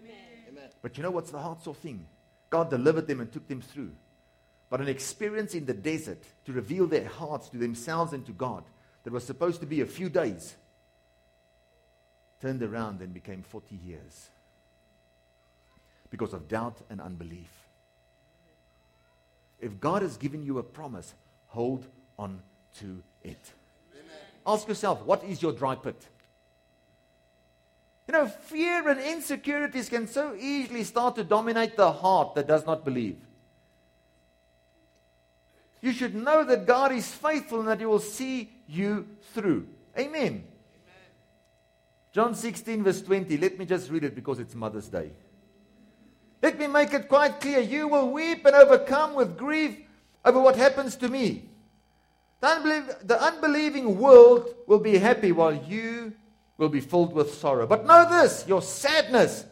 Amen. 0.00 0.70
But 0.80 0.96
you 0.96 1.02
know 1.02 1.10
what's 1.10 1.30
the 1.30 1.38
hard 1.38 1.60
sore 1.60 1.74
thing? 1.74 2.06
God 2.50 2.70
delivered 2.70 3.08
them 3.08 3.20
and 3.20 3.32
took 3.32 3.48
them 3.48 3.60
through. 3.60 3.90
But 4.70 4.80
an 4.80 4.88
experience 4.88 5.54
in 5.54 5.66
the 5.66 5.74
desert 5.74 6.22
to 6.44 6.52
reveal 6.52 6.86
their 6.86 7.08
hearts 7.08 7.48
to 7.50 7.58
themselves 7.58 8.12
and 8.12 8.24
to 8.26 8.32
God 8.32 8.64
that 9.02 9.12
was 9.12 9.24
supposed 9.24 9.60
to 9.60 9.66
be 9.66 9.80
a 9.80 9.86
few 9.86 10.08
days 10.08 10.54
turned 12.40 12.62
around 12.62 13.00
and 13.00 13.12
became 13.12 13.42
40 13.42 13.76
years 13.76 14.28
because 16.10 16.32
of 16.32 16.48
doubt 16.48 16.78
and 16.90 17.00
unbelief. 17.00 17.61
If 19.62 19.80
God 19.80 20.02
has 20.02 20.16
given 20.16 20.42
you 20.42 20.58
a 20.58 20.62
promise, 20.62 21.14
hold 21.46 21.86
on 22.18 22.42
to 22.80 23.02
it. 23.22 23.52
Amen. 23.94 24.16
Ask 24.44 24.66
yourself, 24.66 25.02
what 25.02 25.22
is 25.22 25.40
your 25.40 25.52
dry 25.52 25.76
pit? 25.76 26.08
You 28.08 28.12
know, 28.12 28.26
fear 28.26 28.88
and 28.88 29.00
insecurities 29.00 29.88
can 29.88 30.08
so 30.08 30.34
easily 30.34 30.82
start 30.82 31.14
to 31.14 31.24
dominate 31.24 31.76
the 31.76 31.92
heart 31.92 32.34
that 32.34 32.48
does 32.48 32.66
not 32.66 32.84
believe. 32.84 33.16
You 35.80 35.92
should 35.92 36.16
know 36.16 36.42
that 36.42 36.66
God 36.66 36.90
is 36.90 37.06
faithful 37.06 37.60
and 37.60 37.68
that 37.68 37.78
He 37.78 37.86
will 37.86 38.00
see 38.00 38.50
you 38.66 39.06
through. 39.32 39.68
Amen. 39.96 40.22
Amen. 40.22 40.44
John 42.12 42.34
16, 42.34 42.82
verse 42.82 43.00
20. 43.00 43.36
Let 43.36 43.58
me 43.58 43.64
just 43.64 43.90
read 43.90 44.02
it 44.02 44.16
because 44.16 44.40
it's 44.40 44.56
Mother's 44.56 44.88
Day. 44.88 45.12
Let 46.42 46.58
me 46.58 46.66
make 46.66 46.92
it 46.92 47.08
quite 47.08 47.40
clear. 47.40 47.60
You 47.60 47.86
will 47.86 48.10
weep 48.10 48.44
and 48.44 48.54
overcome 48.54 49.14
with 49.14 49.38
grief 49.38 49.78
over 50.24 50.40
what 50.40 50.56
happens 50.56 50.96
to 50.96 51.08
me. 51.08 51.48
The, 52.40 52.96
the 53.04 53.22
unbelieving 53.22 53.98
world 53.98 54.52
will 54.66 54.80
be 54.80 54.98
happy 54.98 55.30
while 55.30 55.54
you 55.54 56.12
will 56.58 56.68
be 56.68 56.80
filled 56.80 57.12
with 57.12 57.34
sorrow. 57.34 57.66
But 57.66 57.86
know 57.86 58.08
this 58.10 58.44
your 58.48 58.60
sadness 58.60 59.44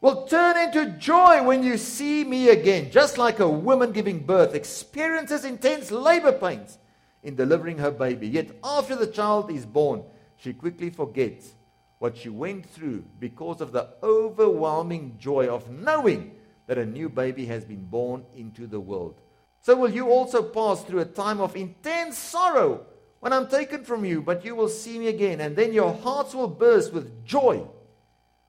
will 0.00 0.26
turn 0.26 0.56
into 0.56 0.96
joy 0.98 1.42
when 1.42 1.64
you 1.64 1.76
see 1.76 2.22
me 2.24 2.50
again, 2.50 2.90
just 2.92 3.18
like 3.18 3.40
a 3.40 3.48
woman 3.48 3.90
giving 3.90 4.20
birth 4.20 4.54
experiences 4.54 5.44
intense 5.44 5.90
labor 5.90 6.32
pains 6.32 6.78
in 7.24 7.34
delivering 7.34 7.78
her 7.78 7.90
baby. 7.90 8.28
Yet 8.28 8.50
after 8.62 8.94
the 8.94 9.08
child 9.08 9.50
is 9.50 9.66
born, 9.66 10.04
she 10.36 10.52
quickly 10.52 10.90
forgets 10.90 11.50
what 12.00 12.16
she 12.16 12.30
went 12.30 12.68
through 12.68 13.04
because 13.20 13.60
of 13.60 13.72
the 13.72 13.86
overwhelming 14.02 15.14
joy 15.18 15.46
of 15.46 15.70
knowing 15.70 16.34
that 16.66 16.78
a 16.78 16.86
new 16.86 17.10
baby 17.10 17.44
has 17.44 17.62
been 17.62 17.84
born 17.84 18.24
into 18.34 18.66
the 18.66 18.80
world. 18.80 19.20
So 19.60 19.76
will 19.76 19.90
you 19.90 20.08
also 20.08 20.42
pass 20.42 20.82
through 20.82 21.00
a 21.00 21.04
time 21.04 21.40
of 21.40 21.54
intense 21.56 22.16
sorrow 22.16 22.86
when 23.20 23.34
I'm 23.34 23.48
taken 23.48 23.84
from 23.84 24.06
you, 24.06 24.22
but 24.22 24.46
you 24.46 24.54
will 24.54 24.70
see 24.70 24.98
me 24.98 25.08
again, 25.08 25.42
and 25.42 25.54
then 25.54 25.74
your 25.74 25.92
hearts 25.92 26.34
will 26.34 26.48
burst 26.48 26.90
with 26.94 27.22
joy, 27.26 27.66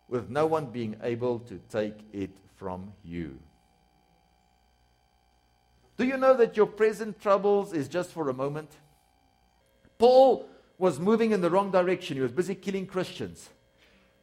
with 0.07 0.29
no 0.29 0.45
one 0.45 0.67
being 0.67 0.95
able 1.03 1.39
to 1.39 1.59
take 1.69 1.99
it 2.13 2.31
from 2.55 2.93
you. 3.03 3.37
Do 5.97 6.05
you 6.05 6.15
know 6.15 6.35
that 6.35 6.55
your 6.55 6.67
present 6.67 7.19
troubles 7.19 7.73
is 7.73 7.89
just 7.89 8.11
for 8.11 8.29
a 8.29 8.33
moment? 8.33 8.71
Paul 9.97 10.47
was 10.81 10.99
moving 10.99 11.31
in 11.31 11.41
the 11.41 11.49
wrong 11.51 11.69
direction. 11.69 12.17
He 12.17 12.23
was 12.23 12.31
busy 12.31 12.55
killing 12.55 12.87
Christians. 12.87 13.47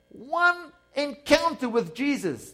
One 0.08 0.72
encounter 0.96 1.68
with 1.68 1.94
Jesus, 1.94 2.52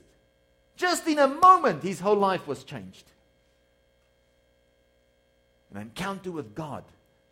just 0.77 1.09
in 1.09 1.19
a 1.19 1.27
moment, 1.27 1.83
his 1.83 2.01
whole 2.01 2.19
life 2.19 2.47
was 2.47 2.65
changed. 2.65 3.05
An 5.73 5.81
encounter 5.81 6.31
with 6.31 6.55
God 6.55 6.85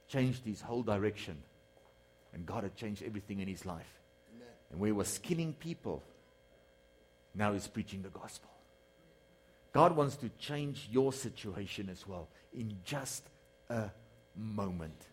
changed 0.08 0.46
his 0.46 0.62
whole 0.62 0.82
direction. 0.82 1.36
And 2.32 2.46
God 2.46 2.62
had 2.62 2.74
changed 2.74 3.02
everything 3.02 3.40
in 3.40 3.48
his 3.48 3.66
life. 3.66 4.00
And 4.70 4.80
where 4.80 4.88
he 4.88 4.92
was 4.92 5.18
killing 5.18 5.52
people, 5.52 6.02
now 7.34 7.52
he's 7.52 7.68
preaching 7.68 8.00
the 8.00 8.08
gospel. 8.08 8.48
God 9.74 9.94
wants 9.94 10.16
to 10.16 10.30
change 10.38 10.88
your 10.90 11.12
situation 11.12 11.90
as 11.90 12.08
well 12.08 12.28
in 12.54 12.78
just 12.82 13.24
a 13.68 13.90
moment. 14.34 15.06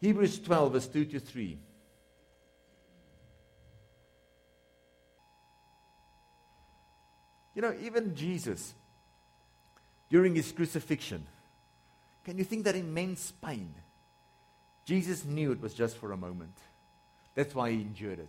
Hebrews 0.00 0.38
12, 0.40 0.72
verse 0.72 0.88
2 0.88 1.04
to 1.06 1.20
3. 1.20 1.58
You 7.54 7.62
know, 7.62 7.74
even 7.82 8.14
Jesus, 8.14 8.74
during 10.10 10.34
his 10.34 10.52
crucifixion, 10.52 11.26
can 12.24 12.36
you 12.36 12.44
think 12.44 12.64
that 12.64 12.76
immense 12.76 13.32
pain? 13.42 13.72
Jesus 14.84 15.24
knew 15.24 15.52
it 15.52 15.62
was 15.62 15.72
just 15.72 15.96
for 15.96 16.12
a 16.12 16.16
moment. 16.16 16.56
That's 17.34 17.54
why 17.54 17.70
he 17.70 17.76
endured 17.80 18.18
it. 18.18 18.28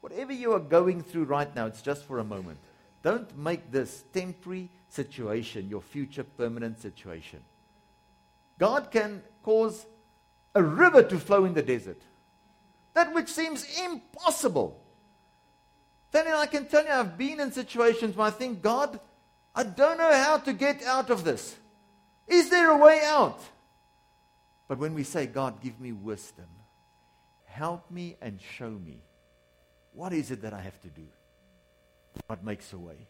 Whatever 0.00 0.32
you 0.32 0.52
are 0.52 0.60
going 0.60 1.02
through 1.02 1.24
right 1.24 1.52
now, 1.54 1.66
it's 1.66 1.82
just 1.82 2.04
for 2.04 2.18
a 2.18 2.24
moment. 2.24 2.58
Don't 3.02 3.36
make 3.38 3.70
this 3.70 4.04
temporary 4.12 4.68
situation 4.88 5.68
your 5.68 5.80
future 5.80 6.24
permanent 6.24 6.80
situation. 6.80 7.40
God 8.58 8.90
can 8.90 9.22
cause 9.42 9.86
a 10.56 10.62
river 10.62 11.02
to 11.02 11.18
flow 11.18 11.44
in 11.44 11.52
the 11.52 11.62
desert. 11.62 12.00
That 12.94 13.12
which 13.12 13.28
seems 13.28 13.66
impossible. 13.84 14.80
Then 16.12 16.26
I 16.28 16.46
can 16.46 16.64
tell 16.64 16.82
you, 16.82 16.90
I've 16.90 17.18
been 17.18 17.40
in 17.40 17.52
situations 17.52 18.16
where 18.16 18.28
I 18.28 18.30
think, 18.30 18.62
God, 18.62 18.98
I 19.54 19.64
don't 19.64 19.98
know 19.98 20.12
how 20.14 20.38
to 20.38 20.54
get 20.54 20.82
out 20.82 21.10
of 21.10 21.22
this. 21.22 21.54
Is 22.26 22.48
there 22.48 22.70
a 22.70 22.78
way 22.78 23.02
out? 23.04 23.38
But 24.66 24.78
when 24.78 24.94
we 24.94 25.04
say, 25.04 25.26
God, 25.26 25.60
give 25.60 25.78
me 25.78 25.92
wisdom, 25.92 26.48
help 27.44 27.90
me 27.90 28.16
and 28.22 28.40
show 28.56 28.70
me, 28.70 29.02
what 29.92 30.14
is 30.14 30.30
it 30.30 30.40
that 30.40 30.54
I 30.54 30.60
have 30.60 30.80
to 30.80 30.88
do? 30.88 31.06
God 32.28 32.42
makes 32.42 32.72
a 32.72 32.78
way. 32.78 33.08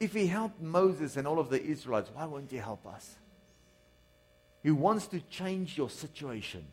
If 0.00 0.14
he 0.14 0.26
helped 0.26 0.62
Moses 0.62 1.18
and 1.18 1.28
all 1.28 1.38
of 1.38 1.50
the 1.50 1.62
Israelites, 1.62 2.10
why 2.14 2.24
won't 2.24 2.50
he 2.50 2.56
help 2.56 2.86
us? 2.86 3.16
He 4.62 4.70
wants 4.70 5.06
to 5.08 5.20
change 5.20 5.76
your 5.76 5.90
situation. 5.90 6.64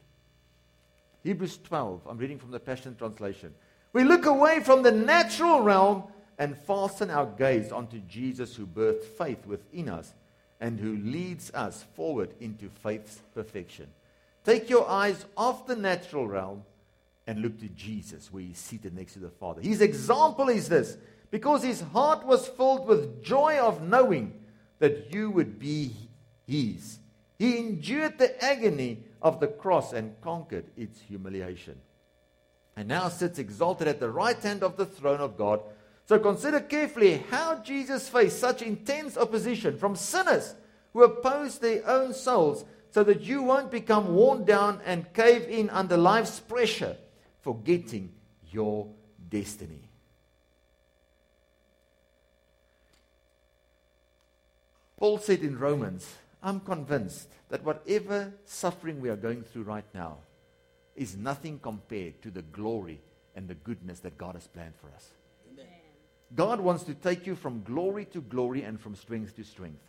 Hebrews 1.24 1.60
12, 1.64 2.02
I'm 2.08 2.18
reading 2.18 2.40
from 2.40 2.52
the 2.52 2.60
Passion 2.60 2.96
Translation. 2.96 3.54
We 3.94 4.04
look 4.04 4.26
away 4.26 4.60
from 4.62 4.84
the 4.84 4.92
natural 4.92 5.62
realm 5.62 6.04
and 6.38 6.58
fasten 6.58 7.10
our 7.10 7.26
gaze 7.26 7.72
onto 7.72 8.00
Jesus 8.00 8.56
who 8.56 8.68
birthed 8.68 9.04
faith 9.04 9.46
within 9.46 9.90
us 9.90 10.14
and 10.60 10.80
who 10.80 10.98
leads 10.98 11.52
us 11.54 11.86
forward 11.96 12.34
into 12.40 12.70
faith's 12.70 13.22
perfection. 13.34 13.88
Take 14.44 14.70
your 14.70 14.88
eyes 14.90 15.26
off 15.36 15.68
the 15.68 15.76
natural 15.76 16.28
realm 16.28 16.64
and 17.26 17.42
look 17.42 17.60
to 17.60 17.68
Jesus, 17.70 18.32
where 18.32 18.44
he's 18.44 18.58
seated 18.58 18.96
next 18.96 19.14
to 19.14 19.20
the 19.20 19.30
Father. 19.30 19.62
His 19.62 19.82
example 19.82 20.48
is 20.48 20.70
this 20.70 20.98
because 21.30 21.64
his 21.64 21.82
heart 21.82 22.26
was 22.26 22.48
filled 22.48 22.88
with 22.88 23.22
joy 23.22 23.60
of 23.60 23.82
knowing 23.82 24.34
that 24.80 25.14
you 25.14 25.30
would 25.30 25.60
be 25.60 25.94
his. 26.48 27.00
He 27.38 27.58
endured 27.58 28.18
the 28.18 28.44
agony 28.44 29.04
of 29.22 29.40
the 29.40 29.48
cross 29.48 29.94
and 29.94 30.20
conquered 30.22 30.66
its 30.76 31.00
humiliation. 31.02 31.80
And 32.76 32.88
now 32.88 33.10
sits 33.10 33.40
exalted 33.40 33.88
at 33.88 34.00
the 34.00 34.10
right 34.10 34.38
hand 34.38 34.64
of 34.64 34.78
the 34.78 34.86
throne 34.86 35.20
of 35.20 35.38
God. 35.38 35.62
So 36.06 36.20
consider 36.20 36.60
carefully 36.60 37.24
how 37.30 37.56
Jesus 37.60 38.10
faced 38.10 38.40
such 38.40 38.62
intense 38.62 39.18
opposition 39.18 39.78
from 39.78 39.96
sinners 39.96 40.56
who 40.94 41.04
oppose 41.04 41.60
their 41.60 41.88
own 41.88 42.14
souls 42.14 42.66
so 42.92 43.04
that 43.04 43.22
you 43.22 43.44
won't 43.44 43.70
become 43.70 44.16
worn 44.16 44.46
down 44.46 44.80
and 44.86 45.12
cave 45.14 45.48
in 45.50 45.70
under 45.70 45.98
life's 45.98 46.40
pressure, 46.40 46.96
forgetting 47.42 48.14
your 48.52 48.88
destiny. 49.30 49.90
Paul 54.98 55.20
said 55.20 55.42
in 55.42 55.60
Romans, 55.60 56.08
I'm 56.42 56.60
convinced 56.60 57.30
that 57.50 57.64
whatever 57.64 58.34
suffering 58.46 59.02
we 59.02 59.10
are 59.10 59.16
going 59.16 59.44
through 59.44 59.64
right 59.64 59.86
now 59.94 60.18
is 60.96 61.16
nothing 61.16 61.60
compared 61.60 62.22
to 62.22 62.32
the 62.32 62.42
glory 62.42 63.02
and 63.36 63.48
the 63.48 63.56
goodness 63.56 64.00
that 64.00 64.18
God 64.18 64.36
has 64.36 64.48
planned 64.48 64.76
for 64.82 64.88
us. 64.96 65.12
Amen. 65.52 65.68
God 66.36 66.60
wants 66.60 66.84
to 66.84 66.94
take 66.94 67.28
you 67.28 67.36
from 67.36 67.64
glory 67.64 68.06
to 68.06 68.22
glory 68.22 68.64
and 68.64 68.80
from 68.80 68.96
strength 68.96 69.36
to 69.36 69.44
strength. 69.44 69.84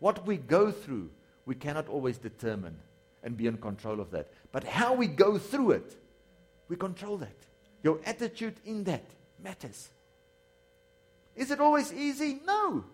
What 0.00 0.26
we 0.26 0.36
go 0.36 0.70
through, 0.70 1.10
we 1.46 1.54
cannot 1.54 1.88
always 1.88 2.18
determine 2.18 2.76
and 3.22 3.36
be 3.36 3.46
in 3.46 3.56
control 3.56 4.00
of 4.00 4.10
that. 4.10 4.30
But 4.52 4.64
how 4.64 4.92
we 4.94 5.06
go 5.06 5.38
through 5.38 5.72
it, 5.72 5.96
we 6.68 6.76
control 6.76 7.16
that. 7.18 7.36
Your 7.82 8.00
attitude 8.04 8.56
in 8.64 8.84
that 8.84 9.04
matters. 9.42 9.90
Is 11.36 11.50
it 11.50 11.60
always 11.60 11.92
easy? 11.92 12.40
No. 12.44 12.84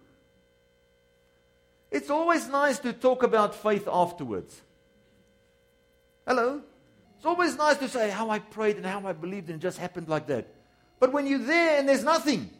It's 1.90 2.10
always 2.10 2.48
nice 2.48 2.78
to 2.80 2.92
talk 2.92 3.22
about 3.22 3.54
faith 3.54 3.88
afterwards. 3.90 4.60
Hello? 6.26 6.62
It's 7.16 7.26
always 7.26 7.56
nice 7.56 7.76
to 7.78 7.88
say 7.88 8.10
how 8.10 8.30
I 8.30 8.38
prayed 8.38 8.76
and 8.76 8.86
how 8.86 9.06
I 9.06 9.12
believed 9.12 9.50
and 9.50 9.58
it 9.58 9.62
just 9.62 9.78
happened 9.78 10.08
like 10.08 10.28
that. 10.28 10.46
But 11.00 11.12
when 11.12 11.26
you're 11.26 11.38
there 11.38 11.78
and 11.78 11.88
there's 11.88 12.04
nothing, 12.04 12.50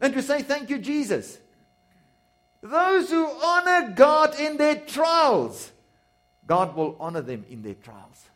and 0.00 0.12
to 0.14 0.22
say 0.22 0.42
thank 0.42 0.68
you, 0.68 0.78
Jesus. 0.78 1.38
Those 2.60 3.10
who 3.10 3.26
honor 3.26 3.92
God 3.94 4.38
in 4.38 4.56
their 4.56 4.76
trials, 4.76 5.70
God 6.46 6.74
will 6.74 6.96
honor 6.98 7.20
them 7.20 7.44
in 7.48 7.62
their 7.62 7.74
trials. 7.74 8.28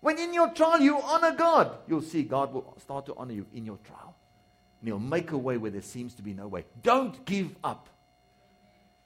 When 0.00 0.18
in 0.18 0.32
your 0.32 0.50
trial 0.50 0.80
you 0.80 1.00
honor 1.00 1.32
God, 1.32 1.76
you'll 1.88 2.02
see 2.02 2.22
God 2.22 2.52
will 2.52 2.76
start 2.80 3.06
to 3.06 3.14
honor 3.16 3.32
you 3.32 3.46
in 3.52 3.64
your 3.66 3.78
trial 3.78 4.14
and 4.80 4.88
he'll 4.88 4.98
make 4.98 5.32
a 5.32 5.38
way 5.38 5.56
where 5.56 5.70
there 5.70 5.82
seems 5.82 6.14
to 6.14 6.22
be 6.22 6.34
no 6.34 6.46
way. 6.46 6.64
Don't 6.82 7.24
give 7.24 7.54
up. 7.64 7.88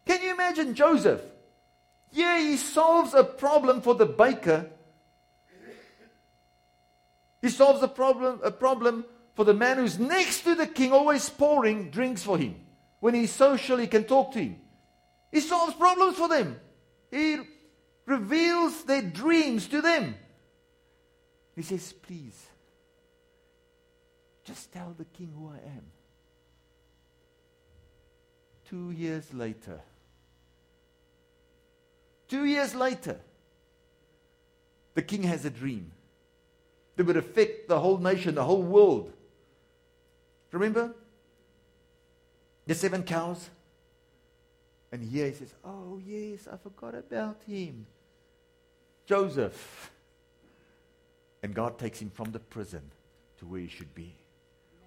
Can 0.06 0.22
you 0.22 0.32
imagine 0.32 0.74
Joseph? 0.74 1.22
Yeah, 2.10 2.38
he 2.38 2.56
solves 2.56 3.14
a 3.14 3.24
problem 3.24 3.80
for 3.80 3.94
the 3.94 4.06
baker. 4.06 4.66
He 7.40 7.48
solves 7.48 7.82
a 7.82 7.88
problem, 7.88 8.40
a 8.44 8.50
problem 8.50 9.04
for 9.34 9.44
the 9.44 9.54
man 9.54 9.78
who's 9.78 9.98
next 9.98 10.42
to 10.42 10.54
the 10.54 10.66
king, 10.66 10.92
always 10.92 11.28
pouring 11.28 11.90
drinks 11.90 12.22
for 12.22 12.36
him. 12.36 12.54
When 13.00 13.14
he's 13.14 13.32
social, 13.32 13.78
he 13.78 13.86
can 13.86 14.04
talk 14.04 14.32
to 14.32 14.40
him. 14.40 14.56
He 15.32 15.40
solves 15.40 15.74
problems 15.74 16.16
for 16.16 16.28
them. 16.28 16.60
He 17.10 17.38
reveals 18.06 18.84
their 18.84 19.02
dreams 19.02 19.66
to 19.68 19.80
them. 19.80 20.14
He 21.56 21.62
says, 21.62 21.92
Please, 21.92 22.46
just 24.44 24.72
tell 24.72 24.94
the 24.96 25.04
king 25.04 25.32
who 25.36 25.48
I 25.48 25.56
am. 25.56 25.84
Two 28.68 28.90
years 28.90 29.32
later, 29.34 29.80
two 32.28 32.44
years 32.44 32.74
later, 32.74 33.18
the 34.94 35.02
king 35.02 35.22
has 35.24 35.44
a 35.44 35.50
dream 35.50 35.92
that 36.96 37.04
would 37.04 37.16
affect 37.16 37.68
the 37.68 37.78
whole 37.78 37.98
nation, 37.98 38.34
the 38.34 38.44
whole 38.44 38.62
world. 38.62 39.12
Remember? 40.50 40.94
The 42.66 42.74
seven 42.74 43.02
cows. 43.02 43.48
And 44.90 45.02
here 45.02 45.26
he 45.26 45.32
says, 45.32 45.54
Oh, 45.64 46.00
yes, 46.04 46.46
I 46.52 46.56
forgot 46.56 46.94
about 46.94 47.40
him. 47.46 47.86
Joseph. 49.06 49.90
And 51.42 51.54
God 51.54 51.78
takes 51.78 52.00
him 52.00 52.10
from 52.10 52.30
the 52.32 52.38
prison 52.38 52.82
to 53.38 53.46
where 53.46 53.60
he 53.60 53.68
should 53.68 53.94
be. 53.94 54.14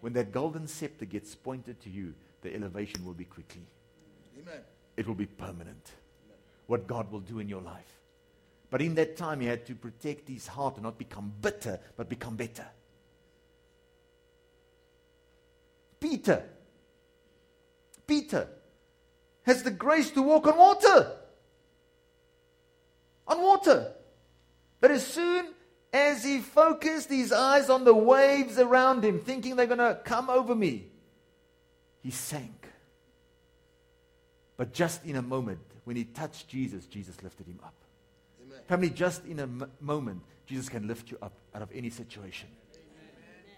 When 0.05 0.13
that 0.13 0.31
golden 0.31 0.67
scepter 0.67 1.05
gets 1.05 1.33
pointed 1.33 1.81
to 1.81 1.89
you, 1.89 2.13
the 2.43 2.53
elevation 2.53 3.03
will 3.03 3.15
be 3.15 3.25
quickly. 3.25 3.65
Amen. 4.39 4.59
It 4.95 5.07
will 5.07 5.15
be 5.15 5.25
permanent. 5.25 5.93
Amen. 6.27 6.37
What 6.67 6.85
God 6.85 7.11
will 7.11 7.21
do 7.21 7.39
in 7.39 7.49
your 7.49 7.63
life. 7.63 7.99
But 8.69 8.83
in 8.83 8.93
that 8.93 9.17
time, 9.17 9.39
he 9.39 9.47
had 9.47 9.65
to 9.65 9.73
protect 9.73 10.29
his 10.29 10.45
heart 10.45 10.75
and 10.75 10.83
not 10.83 10.99
become 10.99 11.33
bitter, 11.41 11.79
but 11.97 12.07
become 12.07 12.35
better. 12.35 12.67
Peter. 15.99 16.43
Peter 18.05 18.47
has 19.41 19.63
the 19.63 19.71
grace 19.71 20.11
to 20.11 20.21
walk 20.21 20.45
on 20.45 20.55
water. 20.55 21.17
On 23.27 23.41
water. 23.41 23.91
But 24.79 24.91
as 24.91 25.07
soon 25.07 25.54
as 25.95 26.25
he 26.25 26.39
focused 26.39 27.10
his 27.10 27.31
eyes 27.31 27.69
on 27.69 27.86
the 27.86 27.93
waves 27.93 28.60
around 28.60 29.05
him, 29.05 29.17
thinking 29.17 29.55
they're 29.55 29.65
going 29.65 29.77
to 29.77 29.97
come 30.03 30.29
over 30.29 30.53
me, 30.53 30.88
he 32.01 32.12
sank. 32.12 32.67
But 34.58 34.73
just 34.73 35.05
in 35.05 35.15
a 35.15 35.21
moment, 35.21 35.62
when 35.86 35.95
he 35.95 36.03
touched 36.03 36.49
Jesus, 36.49 36.86
Jesus 36.86 37.23
lifted 37.23 37.47
him 37.47 37.62
up. 37.63 37.73
Amen. 38.43 38.60
Family, 38.67 38.89
just 38.89 39.25
in 39.25 39.39
a 39.39 39.43
m- 39.43 39.71
moment, 39.79 40.21
Jesus 40.45 40.67
can 40.67 40.86
lift 40.86 41.12
you 41.12 41.17
up 41.21 41.31
out 41.53 41.62
of 41.62 41.69
any 41.73 41.89
situation. 41.89 42.49
Amen. 42.73 43.55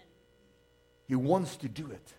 He 1.08 1.16
wants 1.16 1.56
to 1.56 1.68
do 1.68 1.90
it. 1.90 2.12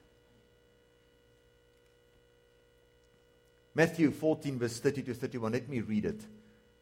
Matthew 3.73 4.11
14, 4.11 4.59
verse 4.59 4.79
30 4.79 5.03
to 5.03 5.13
31. 5.13 5.53
Let 5.53 5.69
me 5.69 5.79
read 5.79 6.03
it. 6.03 6.19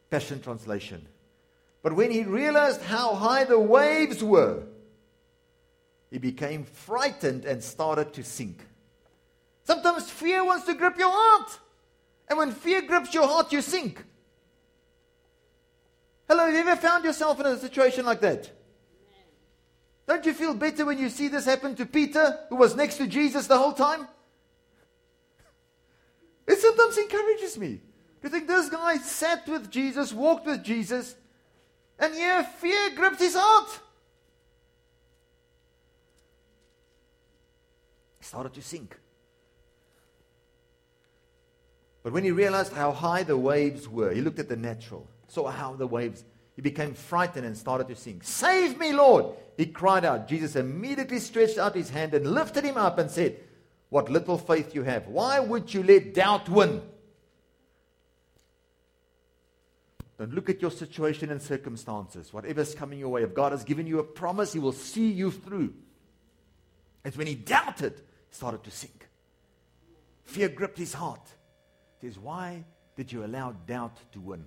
Passion 0.09 0.41
Translation. 0.41 1.05
But 1.87 1.95
when 1.95 2.11
he 2.11 2.23
realized 2.23 2.81
how 2.81 3.15
high 3.15 3.45
the 3.45 3.57
waves 3.57 4.21
were, 4.21 4.63
he 6.11 6.17
became 6.17 6.65
frightened 6.65 7.45
and 7.45 7.63
started 7.63 8.11
to 8.15 8.25
sink. 8.25 8.59
Sometimes 9.63 10.11
fear 10.11 10.43
wants 10.43 10.65
to 10.65 10.73
grip 10.73 10.97
your 10.97 11.13
heart. 11.13 11.57
And 12.27 12.37
when 12.37 12.51
fear 12.51 12.81
grips 12.81 13.13
your 13.13 13.25
heart, 13.25 13.53
you 13.53 13.61
sink. 13.61 14.03
Hello, 16.27 16.47
have 16.47 16.53
you 16.53 16.59
ever 16.59 16.75
found 16.75 17.05
yourself 17.05 17.39
in 17.39 17.45
a 17.45 17.57
situation 17.57 18.03
like 18.03 18.19
that? 18.19 18.51
Don't 20.09 20.25
you 20.25 20.33
feel 20.33 20.55
better 20.55 20.83
when 20.83 20.97
you 20.97 21.07
see 21.07 21.29
this 21.29 21.45
happen 21.45 21.73
to 21.75 21.85
Peter, 21.85 22.37
who 22.49 22.57
was 22.57 22.75
next 22.75 22.97
to 22.97 23.07
Jesus 23.07 23.47
the 23.47 23.57
whole 23.57 23.71
time? 23.71 24.09
It 26.45 26.59
sometimes 26.59 26.97
encourages 26.97 27.57
me. 27.57 27.79
To 28.23 28.29
think 28.29 28.45
this 28.45 28.67
guy 28.67 28.97
sat 28.97 29.47
with 29.47 29.71
Jesus, 29.71 30.11
walked 30.11 30.47
with 30.47 30.65
Jesus, 30.65 31.15
and 31.99 32.13
here 32.13 32.43
fear 32.43 32.91
gripped 32.95 33.19
his 33.19 33.35
heart. 33.35 33.79
He 38.19 38.25
started 38.25 38.53
to 38.53 38.61
sink. 38.61 38.97
But 42.03 42.13
when 42.13 42.23
he 42.23 42.31
realized 42.31 42.73
how 42.73 42.91
high 42.91 43.23
the 43.23 43.37
waves 43.37 43.87
were, 43.87 44.11
he 44.11 44.21
looked 44.21 44.39
at 44.39 44.47
the 44.47 44.55
natural, 44.55 45.07
saw 45.27 45.49
how 45.49 45.73
the 45.73 45.87
waves, 45.87 46.23
he 46.55 46.61
became 46.61 46.93
frightened 46.93 47.45
and 47.45 47.57
started 47.57 47.87
to 47.89 47.95
sink. 47.95 48.23
Save 48.23 48.79
me, 48.79 48.93
Lord! 48.93 49.35
He 49.57 49.65
cried 49.65 50.05
out. 50.05 50.27
Jesus 50.27 50.55
immediately 50.55 51.19
stretched 51.19 51.57
out 51.57 51.75
his 51.75 51.89
hand 51.89 52.13
and 52.13 52.25
lifted 52.25 52.63
him 52.63 52.77
up 52.77 52.97
and 52.97 53.11
said, 53.11 53.39
What 53.89 54.09
little 54.09 54.37
faith 54.37 54.73
you 54.73 54.83
have. 54.83 55.07
Why 55.07 55.39
would 55.39 55.73
you 55.73 55.83
let 55.83 56.13
doubt 56.13 56.47
win? 56.47 56.81
Don't 60.17 60.33
look 60.33 60.49
at 60.49 60.61
your 60.61 60.71
situation 60.71 61.29
and 61.29 61.41
circumstances, 61.41 62.33
whatever's 62.33 62.73
coming 62.73 62.97
your 62.99 63.09
way. 63.09 63.23
If 63.23 63.35
God 63.35 63.51
has 63.51 63.63
given 63.63 63.85
you 63.85 63.99
a 63.99 64.03
promise, 64.03 64.53
He 64.53 64.59
will 64.59 64.71
see 64.71 65.11
you 65.11 65.31
through. 65.31 65.73
It's 67.07 67.15
when 67.15 67.27
he 67.27 67.35
doubted, 67.35 67.93
he 67.93 68.35
started 68.35 68.65
to 68.65 68.71
sink. 68.71 69.07
Fear 70.25 70.49
gripped 70.49 70.77
his 70.77 70.93
heart. 70.93 71.25
He 72.01 72.07
says, 72.07 72.19
Why 72.19 72.65
did 72.97 73.13
you 73.13 73.23
allow 73.23 73.53
doubt 73.65 73.97
to 74.11 74.19
win? 74.19 74.43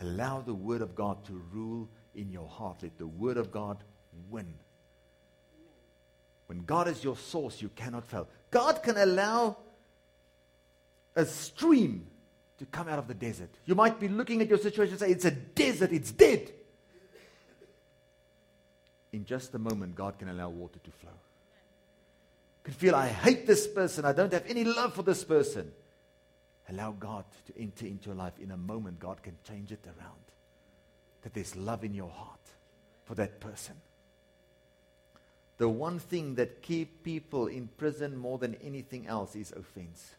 Allow 0.00 0.40
the 0.40 0.52
Word 0.52 0.82
of 0.82 0.96
God 0.96 1.24
to 1.26 1.40
rule 1.52 1.88
in 2.16 2.32
your 2.32 2.48
heart. 2.48 2.82
Let 2.82 2.98
the 2.98 3.06
Word 3.06 3.36
of 3.36 3.52
God 3.52 3.84
win. 4.30 4.52
When 6.46 6.64
God 6.64 6.88
is 6.88 7.04
your 7.04 7.16
source, 7.16 7.62
you 7.62 7.68
cannot 7.68 8.04
fail. 8.04 8.28
God 8.50 8.82
can 8.82 8.96
allow 8.96 9.58
a 11.14 11.24
stream 11.24 12.08
to 12.58 12.66
come 12.66 12.88
out 12.88 12.98
of 12.98 13.08
the 13.08 13.14
desert. 13.14 13.50
You 13.64 13.74
might 13.74 14.00
be 14.00 14.08
looking 14.08 14.40
at 14.40 14.48
your 14.48 14.58
situation 14.58 14.92
and 14.94 15.00
say, 15.00 15.10
It's 15.10 15.24
a 15.24 15.30
desert, 15.30 15.92
it's 15.92 16.10
dead. 16.10 16.52
In 19.12 19.24
just 19.24 19.54
a 19.54 19.58
moment, 19.58 19.94
God 19.94 20.18
can 20.18 20.28
allow 20.28 20.48
water 20.48 20.78
to 20.82 20.90
flow. 20.90 21.10
You 21.10 22.64
can 22.64 22.74
feel, 22.74 22.94
I 22.94 23.08
hate 23.08 23.46
this 23.46 23.66
person, 23.66 24.04
I 24.04 24.12
don't 24.12 24.32
have 24.32 24.44
any 24.46 24.64
love 24.64 24.94
for 24.94 25.02
this 25.02 25.24
person. 25.24 25.72
Allow 26.68 26.92
God 26.92 27.24
to 27.46 27.60
enter 27.60 27.86
into 27.86 28.06
your 28.06 28.16
life. 28.16 28.32
In 28.40 28.50
a 28.50 28.56
moment, 28.56 28.98
God 28.98 29.22
can 29.22 29.36
change 29.46 29.70
it 29.70 29.84
around. 29.86 30.20
That 31.22 31.32
there's 31.32 31.54
love 31.54 31.84
in 31.84 31.94
your 31.94 32.10
heart 32.10 32.40
for 33.04 33.14
that 33.14 33.40
person. 33.40 33.76
The 35.58 35.68
one 35.68 35.98
thing 35.98 36.34
that 36.34 36.60
keep 36.60 37.02
people 37.02 37.46
in 37.46 37.68
prison 37.68 38.16
more 38.16 38.38
than 38.38 38.56
anything 38.56 39.06
else 39.06 39.34
is 39.36 39.52
offense. 39.52 40.16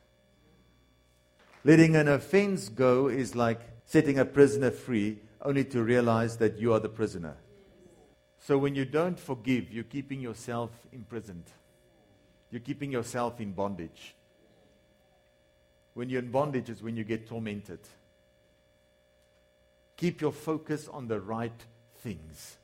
Letting 1.67 1.97
an 1.97 2.07
offense 2.07 2.69
go 2.69 3.09
is 3.09 3.35
like 3.35 3.59
setting 3.83 4.17
a 4.17 4.23
prisoner 4.23 4.71
free 4.71 5.19
only 5.41 5.65
to 5.65 5.83
realize 5.83 6.37
that 6.37 6.57
you 6.57 6.71
are 6.71 6.79
the 6.79 6.87
prisoner. 6.87 7.35
So 8.39 8.57
when 8.57 8.73
you 8.73 8.85
don't 8.85 9.19
forgive, 9.19 9.69
you're 9.69 9.83
keeping 9.83 10.21
yourself 10.21 10.71
imprisoned. 10.93 11.43
You're 12.51 12.61
keeping 12.61 12.89
yourself 12.89 13.41
in 13.41 13.51
bondage. 13.51 14.15
When 15.93 16.09
you're 16.09 16.21
in 16.21 16.31
bondage 16.31 16.69
is 16.69 16.81
when 16.81 16.95
you 16.95 17.03
get 17.03 17.27
tormented. 17.27 17.81
Keep 19.97 20.21
your 20.21 20.31
focus 20.31 20.87
on 20.87 21.09
the 21.09 21.19
right 21.19 21.65
things. 21.97 22.55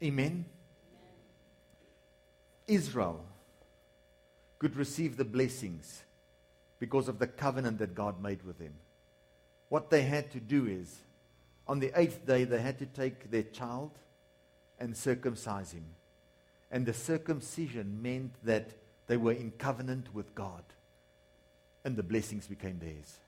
Amen. 0.00 0.44
Israel 2.68 3.24
could 4.60 4.76
receive 4.76 5.16
the 5.16 5.24
blessings 5.24 6.03
because 6.78 7.08
of 7.08 7.18
the 7.18 7.26
covenant 7.26 7.78
that 7.78 7.94
God 7.94 8.22
made 8.22 8.42
with 8.42 8.58
them. 8.58 8.74
What 9.68 9.90
they 9.90 10.02
had 10.02 10.30
to 10.32 10.40
do 10.40 10.66
is, 10.66 11.00
on 11.66 11.80
the 11.80 11.92
eighth 11.98 12.26
day, 12.26 12.44
they 12.44 12.60
had 12.60 12.78
to 12.78 12.86
take 12.86 13.30
their 13.30 13.42
child 13.42 13.90
and 14.78 14.96
circumcise 14.96 15.72
him. 15.72 15.84
And 16.70 16.84
the 16.84 16.92
circumcision 16.92 18.02
meant 18.02 18.34
that 18.44 18.70
they 19.06 19.16
were 19.16 19.32
in 19.32 19.52
covenant 19.52 20.14
with 20.14 20.34
God 20.34 20.62
and 21.84 21.96
the 21.96 22.02
blessings 22.02 22.46
became 22.46 22.78
theirs. 22.78 23.18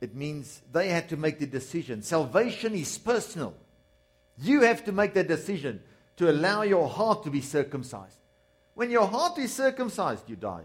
It 0.00 0.14
means 0.14 0.62
they 0.72 0.88
had 0.88 1.08
to 1.08 1.16
make 1.16 1.38
the 1.38 1.46
decision. 1.46 2.02
Salvation 2.02 2.74
is 2.74 2.96
personal. 2.98 3.54
You 4.38 4.60
have 4.62 4.84
to 4.84 4.92
make 4.92 5.14
the 5.14 5.24
decision 5.24 5.82
to 6.18 6.30
allow 6.30 6.62
your 6.62 6.88
heart 6.88 7.24
to 7.24 7.30
be 7.30 7.40
circumcised. 7.40 8.18
When 8.74 8.90
your 8.90 9.06
heart 9.06 9.38
is 9.38 9.52
circumcised, 9.52 10.28
you 10.28 10.36
die. 10.36 10.64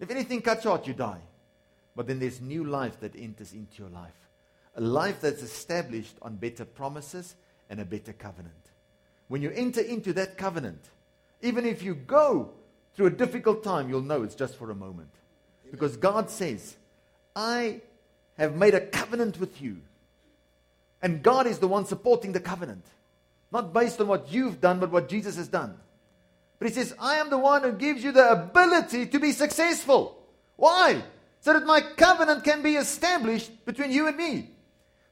If 0.00 0.10
anything 0.10 0.42
cuts 0.42 0.66
out, 0.66 0.86
you 0.86 0.94
die. 0.94 1.20
But 1.96 2.06
then 2.06 2.20
there's 2.20 2.40
new 2.40 2.64
life 2.64 3.00
that 3.00 3.16
enters 3.16 3.52
into 3.52 3.82
your 3.82 3.90
life. 3.90 4.14
A 4.76 4.80
life 4.80 5.20
that's 5.20 5.42
established 5.42 6.14
on 6.22 6.36
better 6.36 6.64
promises 6.64 7.34
and 7.68 7.80
a 7.80 7.84
better 7.84 8.12
covenant. 8.12 8.54
When 9.26 9.42
you 9.42 9.50
enter 9.50 9.80
into 9.80 10.12
that 10.14 10.38
covenant, 10.38 10.80
even 11.42 11.66
if 11.66 11.82
you 11.82 11.94
go 11.94 12.50
through 12.94 13.06
a 13.06 13.10
difficult 13.10 13.62
time, 13.62 13.88
you'll 13.88 14.02
know 14.02 14.22
it's 14.22 14.34
just 14.34 14.56
for 14.56 14.70
a 14.70 14.74
moment. 14.74 15.10
Because 15.70 15.96
God 15.96 16.30
says, 16.30 16.76
I 17.34 17.80
have 18.36 18.56
made 18.56 18.74
a 18.74 18.80
covenant 18.80 19.38
with 19.38 19.60
you. 19.60 19.78
And 21.02 21.22
God 21.22 21.46
is 21.46 21.58
the 21.58 21.68
one 21.68 21.84
supporting 21.84 22.32
the 22.32 22.40
covenant. 22.40 22.84
Not 23.52 23.72
based 23.72 24.00
on 24.00 24.08
what 24.08 24.32
you've 24.32 24.60
done, 24.60 24.78
but 24.78 24.90
what 24.90 25.08
Jesus 25.08 25.36
has 25.36 25.48
done. 25.48 25.76
But 26.58 26.68
He 26.68 26.74
says, 26.74 26.94
I 26.98 27.16
am 27.16 27.30
the 27.30 27.38
one 27.38 27.62
who 27.62 27.72
gives 27.72 28.02
you 28.02 28.12
the 28.12 28.30
ability 28.30 29.06
to 29.06 29.18
be 29.18 29.32
successful. 29.32 30.18
Why? 30.56 31.02
So 31.40 31.52
that 31.52 31.66
my 31.66 31.80
covenant 31.80 32.44
can 32.44 32.62
be 32.62 32.76
established 32.76 33.64
between 33.64 33.92
you 33.92 34.08
and 34.08 34.16
me. 34.16 34.50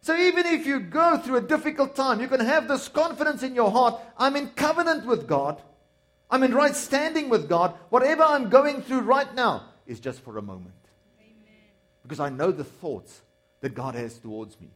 So 0.00 0.16
even 0.16 0.46
if 0.46 0.66
you 0.66 0.80
go 0.80 1.18
through 1.18 1.36
a 1.36 1.42
difficult 1.42 1.96
time, 1.96 2.20
you 2.20 2.28
can 2.28 2.40
have 2.40 2.68
this 2.68 2.88
confidence 2.88 3.42
in 3.42 3.54
your 3.54 3.70
heart 3.70 4.00
I'm 4.18 4.36
in 4.36 4.48
covenant 4.50 5.06
with 5.06 5.26
God. 5.26 5.60
I'm 6.30 6.42
in 6.42 6.54
right 6.54 6.74
standing 6.74 7.28
with 7.28 7.48
God. 7.48 7.74
Whatever 7.90 8.24
I'm 8.24 8.48
going 8.48 8.82
through 8.82 9.00
right 9.00 9.32
now, 9.34 9.70
is 9.86 10.00
just 10.00 10.20
for 10.20 10.38
a 10.38 10.42
moment. 10.42 10.74
Amen. 11.20 11.54
Because 12.02 12.18
I 12.18 12.28
know 12.28 12.50
the 12.50 12.64
thoughts 12.64 13.22
that 13.60 13.74
God 13.74 13.94
has 13.94 14.18
towards 14.18 14.60
me 14.60 14.70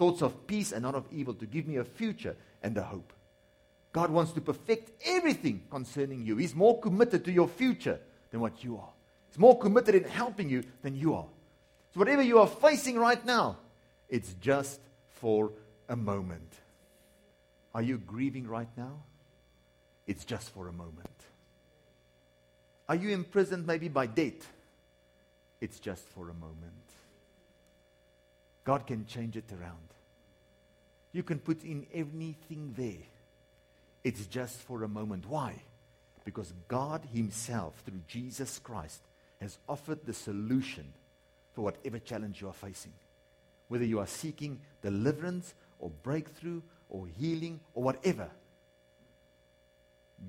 thoughts 0.00 0.22
of 0.22 0.46
peace 0.46 0.72
and 0.72 0.82
not 0.82 0.94
of 0.94 1.04
evil 1.12 1.34
to 1.34 1.44
give 1.44 1.66
me 1.66 1.76
a 1.76 1.84
future 1.84 2.34
and 2.62 2.74
a 2.78 2.82
hope. 2.82 3.12
God 3.92 4.10
wants 4.10 4.32
to 4.32 4.40
perfect 4.40 4.92
everything 5.04 5.62
concerning 5.70 6.24
you. 6.24 6.36
He's 6.36 6.54
more 6.54 6.78
committed 6.80 7.24
to 7.24 7.32
your 7.32 7.48
future 7.48 7.98
than 8.30 8.40
what 8.40 8.62
you 8.62 8.76
are. 8.76 8.90
He's 9.28 9.38
more 9.38 9.58
committed 9.58 9.94
in 9.94 10.04
helping 10.04 10.48
you 10.48 10.62
than 10.82 10.94
you 10.94 11.14
are. 11.14 11.26
So, 11.92 11.98
whatever 11.98 12.22
you 12.22 12.38
are 12.38 12.46
facing 12.46 12.98
right 12.98 13.24
now, 13.24 13.58
it's 14.08 14.34
just 14.34 14.80
for 15.08 15.52
a 15.88 15.96
moment. 15.96 16.52
Are 17.74 17.82
you 17.82 17.98
grieving 17.98 18.46
right 18.46 18.68
now? 18.76 19.02
It's 20.06 20.24
just 20.24 20.50
for 20.50 20.68
a 20.68 20.72
moment. 20.72 21.08
Are 22.88 22.96
you 22.96 23.10
imprisoned 23.10 23.66
maybe 23.66 23.88
by 23.88 24.06
debt? 24.06 24.44
It's 25.60 25.78
just 25.78 26.08
for 26.08 26.30
a 26.30 26.34
moment. 26.34 26.56
God 28.64 28.86
can 28.86 29.06
change 29.06 29.36
it 29.36 29.52
around. 29.52 29.76
You 31.12 31.22
can 31.22 31.38
put 31.38 31.64
in 31.64 31.86
anything 31.92 32.74
there. 32.76 33.06
It's 34.02 34.26
just 34.26 34.56
for 34.62 34.82
a 34.82 34.88
moment. 34.88 35.26
Why? 35.28 35.54
Because 36.24 36.52
God 36.68 37.02
Himself, 37.12 37.74
through 37.84 38.00
Jesus 38.08 38.58
Christ, 38.58 39.02
has 39.40 39.58
offered 39.68 40.04
the 40.04 40.12
solution 40.12 40.92
for 41.54 41.62
whatever 41.62 41.98
challenge 41.98 42.40
you 42.40 42.48
are 42.48 42.54
facing. 42.54 42.92
Whether 43.68 43.84
you 43.84 43.98
are 44.00 44.06
seeking 44.06 44.60
deliverance 44.82 45.54
or 45.78 45.90
breakthrough 46.02 46.62
or 46.88 47.06
healing 47.18 47.60
or 47.74 47.82
whatever, 47.82 48.28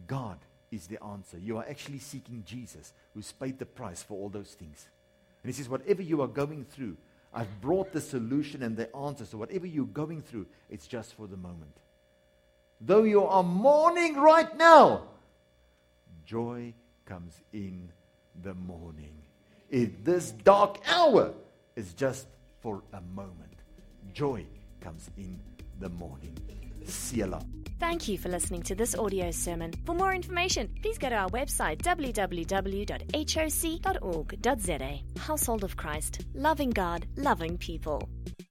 God 0.07 0.37
is 0.71 0.87
the 0.87 1.03
answer. 1.03 1.37
You 1.37 1.57
are 1.57 1.65
actually 1.69 1.99
seeking 1.99 2.43
Jesus, 2.45 2.93
who's 3.13 3.31
paid 3.31 3.59
the 3.59 3.65
price 3.65 4.01
for 4.01 4.17
all 4.17 4.29
those 4.29 4.51
things. 4.51 4.87
And 5.43 5.51
he 5.51 5.57
says, 5.57 5.67
whatever 5.67 6.01
you 6.01 6.21
are 6.21 6.27
going 6.27 6.65
through, 6.65 6.97
I've 7.33 7.61
brought 7.61 7.91
the 7.91 8.01
solution 8.01 8.63
and 8.63 8.77
the 8.77 8.93
answer. 8.95 9.25
So 9.25 9.37
whatever 9.37 9.65
you're 9.65 9.85
going 9.85 10.21
through, 10.21 10.47
it's 10.69 10.87
just 10.87 11.13
for 11.15 11.27
the 11.27 11.37
moment. 11.37 11.75
Though 12.83 13.03
you 13.03 13.23
are 13.23 13.43
mourning 13.43 14.15
right 14.15 14.57
now, 14.57 15.03
joy 16.25 16.73
comes 17.05 17.39
in 17.53 17.91
the 18.43 18.55
morning. 18.55 19.13
In 19.69 19.97
this 20.03 20.31
dark 20.31 20.79
hour 20.87 21.33
is 21.75 21.93
just 21.93 22.25
for 22.59 22.81
a 22.93 23.01
moment. 23.01 23.55
Joy 24.13 24.45
comes 24.79 25.11
in 25.15 25.39
the 25.79 25.89
morning. 25.89 26.35
Selah. 26.85 27.43
Thank 27.79 28.07
you 28.07 28.17
for 28.17 28.29
listening 28.29 28.63
to 28.63 28.75
this 28.75 28.95
audio 28.95 29.31
sermon. 29.31 29.73
For 29.85 29.95
more 29.95 30.13
information, 30.13 30.69
please 30.81 30.97
go 30.97 31.09
to 31.09 31.15
our 31.15 31.29
website 31.29 31.81
www.hoc.org.za. 31.81 32.89
Household 35.19 35.63
of 35.63 35.77
Christ, 35.77 36.25
loving 36.33 36.69
God, 36.71 37.05
loving 37.15 37.57
people. 37.57 38.09